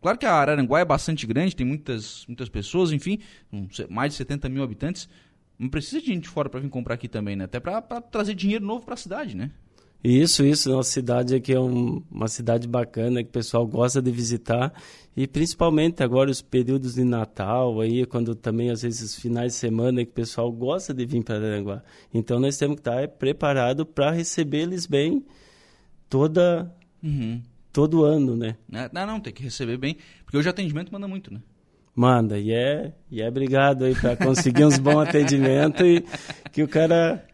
claro 0.00 0.16
que 0.16 0.24
a 0.24 0.32
Araranguá 0.32 0.80
é 0.80 0.84
bastante 0.84 1.26
grande, 1.26 1.56
tem 1.56 1.66
muitas, 1.66 2.24
muitas 2.28 2.48
pessoas, 2.48 2.92
enfim, 2.92 3.18
mais 3.90 4.12
de 4.12 4.18
70 4.18 4.48
mil 4.48 4.62
habitantes, 4.62 5.08
não 5.58 5.68
precisa 5.68 6.00
de 6.00 6.06
gente 6.06 6.28
fora 6.28 6.48
para 6.48 6.60
vir 6.60 6.68
comprar 6.68 6.94
aqui 6.94 7.08
também, 7.08 7.34
né? 7.34 7.44
Até 7.44 7.58
para 7.58 7.80
trazer 8.00 8.34
dinheiro 8.34 8.64
novo 8.64 8.84
para 8.84 8.94
a 8.94 8.96
cidade, 8.96 9.36
né? 9.36 9.50
Isso, 10.04 10.44
isso. 10.44 10.68
Nossa 10.68 10.90
cidade 10.90 11.34
aqui 11.34 11.54
é 11.54 11.58
um, 11.58 12.02
uma 12.10 12.28
cidade 12.28 12.68
bacana 12.68 13.22
que 13.22 13.30
o 13.30 13.32
pessoal 13.32 13.66
gosta 13.66 14.02
de 14.02 14.10
visitar 14.10 14.70
e 15.16 15.26
principalmente 15.26 16.02
agora 16.02 16.30
os 16.30 16.42
períodos 16.42 16.94
de 16.94 17.04
Natal 17.04 17.80
aí, 17.80 18.04
quando 18.04 18.34
também 18.34 18.70
às 18.70 18.82
vezes 18.82 19.14
finais 19.14 19.54
de 19.54 19.58
semana 19.58 20.04
que 20.04 20.10
o 20.10 20.14
pessoal 20.14 20.52
gosta 20.52 20.92
de 20.92 21.06
vir 21.06 21.24
para 21.24 21.36
Aranguá. 21.36 21.82
Então 22.12 22.38
nós 22.38 22.58
temos 22.58 22.74
que 22.74 22.80
estar 22.80 23.00
é, 23.00 23.06
preparados 23.06 23.86
para 23.94 24.10
receber 24.10 24.62
eles 24.62 24.86
bem 24.86 25.24
toda 26.10 26.70
uhum. 27.02 27.40
todo 27.72 28.04
ano, 28.04 28.36
né? 28.36 28.56
É, 28.72 28.90
não, 28.92 29.06
não, 29.06 29.20
tem 29.20 29.32
que 29.32 29.42
receber 29.42 29.78
bem, 29.78 29.96
porque 30.24 30.36
hoje 30.36 30.48
o 30.48 30.50
atendimento 30.50 30.92
manda 30.92 31.08
muito, 31.08 31.32
né? 31.32 31.40
Manda, 31.96 32.38
e 32.38 32.52
é, 32.52 32.92
e 33.10 33.22
é 33.22 33.28
obrigado 33.28 33.84
aí 33.84 33.94
para 33.94 34.16
conseguir 34.16 34.64
uns 34.64 34.78
bons 34.78 34.98
atendimentos 35.08 35.80
e 35.80 36.04
que 36.50 36.62
o 36.62 36.68
cara 36.68 37.24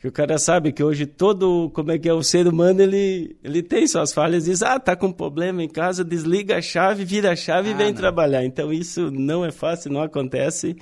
que 0.00 0.06
o 0.06 0.12
cara 0.12 0.38
sabe 0.38 0.72
que 0.72 0.82
hoje 0.82 1.06
todo, 1.06 1.70
como 1.74 1.90
é 1.90 1.98
que 1.98 2.08
é, 2.08 2.12
o 2.12 2.22
ser 2.22 2.46
humano, 2.46 2.80
ele, 2.80 3.36
ele 3.42 3.62
tem 3.62 3.84
suas 3.86 4.12
falhas, 4.12 4.44
diz, 4.44 4.62
ah, 4.62 4.78
tá 4.78 4.94
com 4.94 5.10
problema 5.10 5.62
em 5.62 5.68
casa, 5.68 6.04
desliga 6.04 6.58
a 6.58 6.62
chave, 6.62 7.04
vira 7.04 7.32
a 7.32 7.36
chave 7.36 7.70
ah, 7.70 7.72
e 7.72 7.74
vem 7.74 7.88
não. 7.88 7.94
trabalhar. 7.94 8.44
Então 8.44 8.72
isso 8.72 9.10
não 9.10 9.44
é 9.44 9.50
fácil, 9.50 9.92
não 9.92 10.00
acontece. 10.00 10.76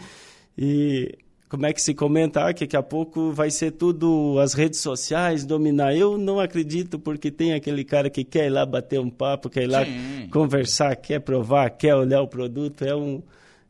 E 0.56 1.16
como 1.48 1.64
é 1.64 1.72
que 1.72 1.80
se 1.80 1.94
comenta 1.94 2.46
ah, 2.46 2.52
que 2.52 2.66
daqui 2.66 2.76
a 2.76 2.82
pouco 2.82 3.32
vai 3.32 3.50
ser 3.50 3.70
tudo 3.70 4.38
as 4.38 4.52
redes 4.52 4.80
sociais 4.80 5.46
dominar. 5.46 5.96
Eu 5.96 6.18
não 6.18 6.38
acredito, 6.38 6.98
porque 6.98 7.30
tem 7.30 7.54
aquele 7.54 7.84
cara 7.84 8.10
que 8.10 8.22
quer 8.22 8.48
ir 8.48 8.50
lá 8.50 8.66
bater 8.66 9.00
um 9.00 9.08
papo, 9.08 9.48
quer 9.48 9.62
ir 9.62 9.68
lá 9.68 9.82
Sim. 9.82 10.28
conversar, 10.30 10.94
quer 10.94 11.20
provar, 11.20 11.70
quer 11.70 11.94
olhar 11.94 12.20
o 12.20 12.28
produto. 12.28 12.84
É 12.84 12.94
um, 12.94 13.22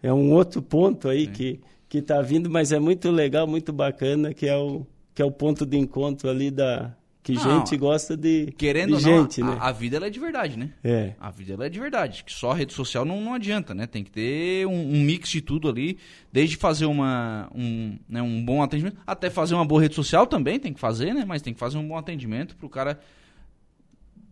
é 0.03 0.13
um 0.13 0.33
outro 0.33 0.61
ponto 0.61 1.09
aí 1.09 1.27
Sim. 1.27 1.33
que 1.33 1.61
que 1.89 1.99
está 1.99 2.21
vindo, 2.21 2.51
mas 2.51 2.73
é 2.73 2.81
muito 2.81 3.11
legal, 3.11 3.47
muito 3.47 3.73
bacana, 3.73 4.35
que 4.35 4.47
é 4.47 4.57
o 4.57 4.85
que 5.17 5.23
é 5.23 5.25
o 5.25 5.33
ponto 5.33 5.65
de 5.65 5.79
encontro 5.79 6.29
ali 6.29 6.51
da 6.51 6.95
que 7.23 7.33
não, 7.33 7.41
gente 7.41 7.75
gosta 7.77 8.15
de 8.17 8.53
querendo 8.57 8.99
de 8.99 9.03
gente, 9.03 9.41
não, 9.41 9.49
a, 9.49 9.55
né? 9.55 9.59
A, 9.63 9.73
vida 9.73 9.97
ela 9.97 10.07
é 10.07 10.11
de 10.11 10.21
verdade, 10.21 10.59
né? 10.59 10.71
É. 10.85 11.15
A 11.19 11.31
vida 11.31 11.55
ela 11.55 11.67
é 11.67 11.69
de 11.71 11.81
verdade. 11.81 12.23
Que 12.23 12.33
só 12.33 12.53
a 12.53 12.55
rede 12.55 12.75
social 12.75 13.05
não, 13.05 13.21
não 13.21 13.33
adianta, 13.33 13.75
né? 13.75 13.87
Tem 13.87 14.05
que 14.05 14.11
ter 14.11 14.67
um, 14.67 14.95
um 14.95 15.01
mix 15.01 15.31
de 15.31 15.41
tudo 15.41 15.71
ali, 15.71 15.99
desde 16.31 16.57
fazer 16.57 16.85
uma 16.85 17.51
um, 17.53 17.99
né, 18.07 18.21
um 18.21 18.45
bom 18.45 18.63
atendimento, 18.63 18.99
até 19.07 19.31
fazer 19.31 19.55
uma 19.55 19.65
boa 19.65 19.81
rede 19.81 19.95
social 19.95 20.27
também 20.27 20.61
tem 20.61 20.73
que 20.73 20.79
fazer, 20.79 21.15
né? 21.15 21.25
Mas 21.27 21.41
tem 21.41 21.55
que 21.55 21.59
fazer 21.59 21.79
um 21.79 21.89
bom 21.89 21.97
atendimento 21.97 22.55
para 22.55 22.67
o 22.67 22.71
cara 22.71 23.01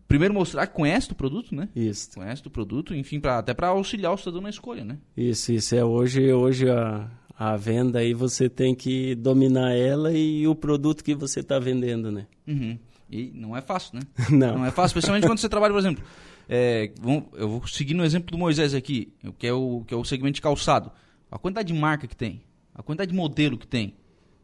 primeiro 0.07 0.35
mostrar 0.35 0.67
que 0.67 0.73
conhece 0.75 1.11
o 1.11 1.15
produto, 1.15 1.53
né? 1.55 1.67
Isso. 1.75 2.11
Conhece 2.13 2.43
o 2.45 2.49
produto, 2.51 2.93
enfim, 2.93 3.19
pra, 3.19 3.39
até 3.39 3.55
para 3.55 3.69
auxiliar 3.69 4.13
o 4.13 4.17
cidadão 4.17 4.39
na 4.39 4.51
escolha, 4.51 4.85
né? 4.85 4.99
Isso, 5.17 5.51
isso 5.51 5.75
é 5.75 5.83
hoje 5.83 6.31
hoje 6.31 6.69
a 6.69 7.09
a 7.37 7.55
venda 7.57 7.99
aí 7.99 8.13
você 8.13 8.49
tem 8.49 8.73
que 8.73 9.13
dominar 9.15 9.73
ela 9.73 10.11
e 10.13 10.47
o 10.47 10.55
produto 10.55 11.03
que 11.03 11.13
você 11.13 11.41
está 11.41 11.59
vendendo, 11.59 12.11
né? 12.11 12.27
Uhum. 12.47 12.77
E 13.09 13.31
não 13.35 13.55
é 13.55 13.61
fácil, 13.61 13.99
né? 13.99 14.01
não. 14.31 14.59
Não 14.59 14.65
é 14.65 14.71
fácil, 14.71 14.97
especialmente 14.97 15.27
quando 15.27 15.39
você 15.39 15.49
trabalha, 15.49 15.73
por 15.73 15.79
exemplo, 15.79 16.03
é, 16.47 16.91
eu 17.33 17.49
vou 17.49 17.67
seguir 17.67 17.93
no 17.93 18.05
exemplo 18.05 18.31
do 18.31 18.37
Moisés 18.37 18.73
aqui, 18.73 19.13
que 19.37 19.47
é, 19.47 19.53
o, 19.53 19.83
que 19.85 19.93
é 19.93 19.97
o 19.97 20.03
segmento 20.03 20.35
de 20.35 20.41
calçado. 20.41 20.91
A 21.29 21.37
quantidade 21.37 21.73
de 21.73 21.79
marca 21.79 22.07
que 22.07 22.15
tem, 22.15 22.41
a 22.73 22.81
quantidade 22.81 23.11
de 23.11 23.17
modelo 23.17 23.57
que 23.57 23.67
tem. 23.67 23.95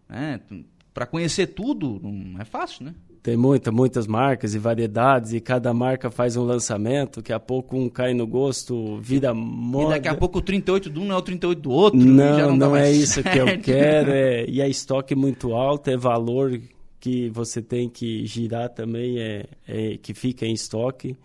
Né? 0.09 0.41
Para 0.93 1.05
conhecer 1.05 1.47
tudo, 1.47 1.99
não 2.03 2.41
é 2.41 2.45
fácil, 2.45 2.85
né? 2.85 2.95
Tem 3.21 3.37
muita, 3.37 3.71
muitas 3.71 4.07
marcas 4.07 4.55
e 4.55 4.59
variedades, 4.59 5.33
e 5.33 5.39
cada 5.39 5.71
marca 5.73 6.09
faz 6.09 6.35
um 6.35 6.43
lançamento, 6.43 7.17
daqui 7.17 7.31
a 7.31 7.39
pouco 7.39 7.77
um 7.77 7.87
cai 7.87 8.13
no 8.13 8.25
gosto, 8.25 8.97
vira 8.99 9.31
moda. 9.33 9.89
E 9.89 9.89
daqui 9.99 10.07
a 10.07 10.15
pouco 10.15 10.39
o 10.39 10.41
38 10.41 10.89
de 10.89 10.99
um 10.99 11.05
não 11.05 11.15
é 11.15 11.17
o 11.19 11.21
38 11.21 11.61
do 11.61 11.69
outro. 11.69 11.99
Não, 11.99 12.49
não, 12.49 12.57
não 12.57 12.75
é 12.75 12.91
isso 12.91 13.21
certo. 13.21 13.31
que 13.31 13.37
eu 13.37 13.61
quero. 13.61 14.11
É, 14.11 14.45
e 14.49 14.59
a 14.61 14.67
estoque 14.67 15.13
muito 15.13 15.53
alto, 15.53 15.89
é 15.89 15.97
valor 15.97 16.59
que 16.99 17.29
você 17.29 17.61
tem 17.61 17.87
que 17.87 18.25
girar 18.25 18.69
também, 18.69 19.19
é, 19.19 19.45
é 19.67 19.97
que 19.97 20.15
fica 20.15 20.45
em 20.45 20.53
estoque. 20.53 21.15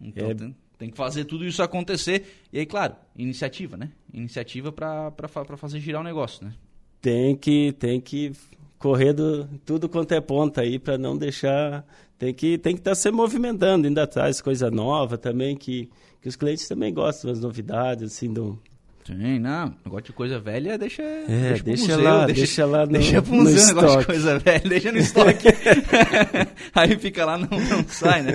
Então 0.00 0.30
é, 0.30 0.34
tem, 0.34 0.56
tem, 0.78 0.90
que 0.90 0.96
fazer 0.96 1.24
tudo 1.24 1.44
isso 1.44 1.62
acontecer. 1.64 2.26
E 2.52 2.60
aí, 2.60 2.66
claro, 2.66 2.94
iniciativa, 3.16 3.76
né? 3.76 3.90
Iniciativa 4.12 4.70
para 4.70 5.28
fazer 5.56 5.80
girar 5.80 6.00
o 6.00 6.04
negócio, 6.04 6.44
né? 6.44 6.54
Tem 7.00 7.36
que, 7.36 7.72
tem 7.72 8.00
que 8.00 8.32
correndo 8.84 9.48
tudo 9.64 9.88
quanto 9.88 10.12
é 10.12 10.20
ponta 10.20 10.60
aí 10.60 10.78
para 10.78 10.98
não 10.98 11.16
deixar 11.16 11.86
tem 12.18 12.34
que 12.34 12.58
tem 12.58 12.74
que 12.74 12.80
estar 12.80 12.90
tá 12.90 12.94
se 12.94 13.10
movimentando 13.10 13.86
ainda 13.86 14.06
traz 14.06 14.42
coisa 14.42 14.70
nova 14.70 15.16
também 15.16 15.56
que, 15.56 15.88
que 16.20 16.28
os 16.28 16.36
clientes 16.36 16.68
também 16.68 16.92
gostam 16.92 17.30
das 17.30 17.40
novidades 17.40 18.12
assim 18.12 18.30
do 18.30 18.60
Sim, 19.06 19.38
não, 19.38 19.74
negócio 19.84 20.04
de 20.04 20.12
coisa 20.12 20.38
velha 20.38 20.76
deixa, 20.76 21.02
é, 21.02 21.24
deixa, 21.26 21.64
deixa 21.64 21.82
museu, 21.82 22.02
lá, 22.02 22.26
deixa, 22.26 22.40
deixa 22.40 22.66
lá 22.66 22.86
no, 22.86 22.92
deixa 22.92 23.22
pro 23.22 23.34
museu 23.34 23.60
no 23.60 23.66
negócio 23.74 24.00
de 24.00 24.06
coisa 24.06 24.38
velha, 24.38 24.60
deixa 24.66 24.92
no 24.92 24.98
estoque. 24.98 25.48
Aí 26.74 26.96
fica 26.96 27.26
lá, 27.26 27.36
não, 27.36 27.46
não 27.50 27.86
sai, 27.86 28.22
né? 28.22 28.32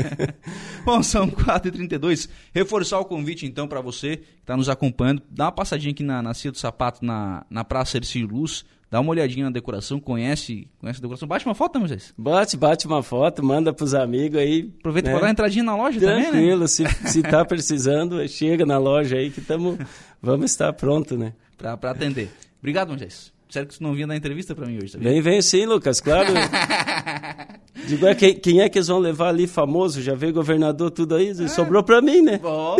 Bom, 0.85 1.01
são 1.01 1.27
4h32. 1.27 2.29
Reforçar 2.53 2.99
o 2.99 3.05
convite, 3.05 3.47
então, 3.47 3.67
para 3.67 3.81
você 3.81 4.17
que 4.17 4.41
está 4.41 4.55
nos 4.55 4.69
acompanhando. 4.69 5.23
Dá 5.27 5.45
uma 5.45 5.51
passadinha 5.51 5.91
aqui 5.91 6.03
na, 6.03 6.21
na 6.21 6.35
Cia 6.35 6.51
do 6.51 6.57
Sapato, 6.59 7.03
na, 7.03 7.43
na 7.49 7.63
Praça 7.63 7.97
Ercílio 7.97 8.27
Luz 8.27 8.63
dá 8.89 8.99
uma 8.99 9.12
olhadinha 9.12 9.45
na 9.45 9.52
decoração, 9.52 9.99
conhece, 9.99 10.67
conhece 10.80 10.99
a 10.99 11.02
decoração. 11.02 11.28
Bate 11.28 11.45
uma 11.45 11.56
foto, 11.56 11.75
né, 11.75 11.80
Moisés? 11.80 12.13
Bate, 12.17 12.58
bate 12.58 12.88
uma 12.88 13.04
foto, 13.04 13.43
manda 13.43 13.71
pros 13.71 13.93
amigos 13.93 14.39
aí. 14.39 14.71
Aproveita 14.80 15.10
né? 15.10 15.13
para 15.13 15.21
dar 15.21 15.28
uma 15.28 15.32
entradinha 15.32 15.63
na 15.63 15.75
loja 15.75 15.99
Tranquilo, 15.99 16.25
também, 16.25 16.41
né? 16.41 16.47
Tranquilo, 16.47 16.67
se, 16.67 16.86
se 17.08 17.21
tá 17.21 17.45
precisando, 17.45 18.28
chega 18.28 18.65
na 18.65 18.78
loja 18.78 19.17
aí 19.17 19.30
que 19.30 19.41
tamo, 19.41 19.78
vamos 20.21 20.52
estar 20.52 20.73
pronto, 20.73 21.17
né? 21.17 21.34
Para 21.58 21.91
atender. 21.91 22.32
Obrigado, 22.60 22.89
Moisés. 22.89 23.32
Sério 23.49 23.67
que 23.67 23.73
você 23.73 23.84
não 23.84 23.93
vinha 23.93 24.06
dar 24.06 24.15
entrevista 24.15 24.54
para 24.54 24.67
mim 24.67 24.78
hoje, 24.78 24.93
tá 24.93 24.99
Vem, 24.99 25.21
vem 25.21 25.41
sim, 25.41 25.65
Lucas, 25.65 25.99
claro. 25.99 26.32
Digo, 27.87 28.05
é, 28.05 28.13
quem, 28.15 28.35
quem, 28.35 28.61
é 28.61 28.69
que 28.69 28.77
eles 28.77 28.87
vão 28.87 28.99
levar 28.99 29.29
ali 29.29 29.47
famoso? 29.47 30.01
Já 30.01 30.13
veio 30.13 30.33
governador, 30.33 30.91
tudo 30.91 31.15
aí? 31.15 31.29
É. 31.29 31.47
Sobrou 31.47 31.83
para 31.83 32.01
mim, 32.01 32.21
né? 32.21 32.37
Bom, 32.37 32.77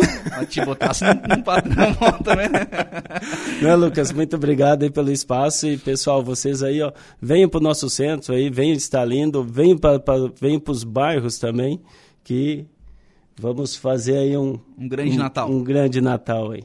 te 0.48 0.64
botasse 0.64 1.04
num 1.04 1.42
padrão 1.42 1.94
também, 2.24 2.48
né? 2.48 2.66
Não, 3.62 3.76
Lucas, 3.76 4.12
muito 4.12 4.36
obrigado 4.36 4.82
aí 4.82 4.90
pelo 4.90 5.10
espaço. 5.10 5.66
E, 5.66 5.76
pessoal, 5.76 6.22
vocês 6.22 6.62
aí, 6.62 6.80
ó, 6.82 6.92
venham 7.20 7.48
para 7.48 7.58
o 7.58 7.62
nosso 7.62 7.88
centro 7.90 8.34
aí, 8.34 8.50
venham 8.50 8.74
estar 8.74 9.04
lindo, 9.04 9.42
venham 9.42 9.78
para 9.78 10.00
venham 10.40 10.62
os 10.68 10.84
bairros 10.84 11.38
também, 11.38 11.80
que 12.22 12.64
vamos 13.38 13.74
fazer 13.74 14.16
aí 14.16 14.36
um... 14.36 14.58
Um 14.78 14.88
grande 14.88 15.16
um, 15.16 15.18
Natal. 15.18 15.50
Um 15.50 15.64
grande 15.64 16.00
Natal 16.00 16.52
aí. 16.52 16.64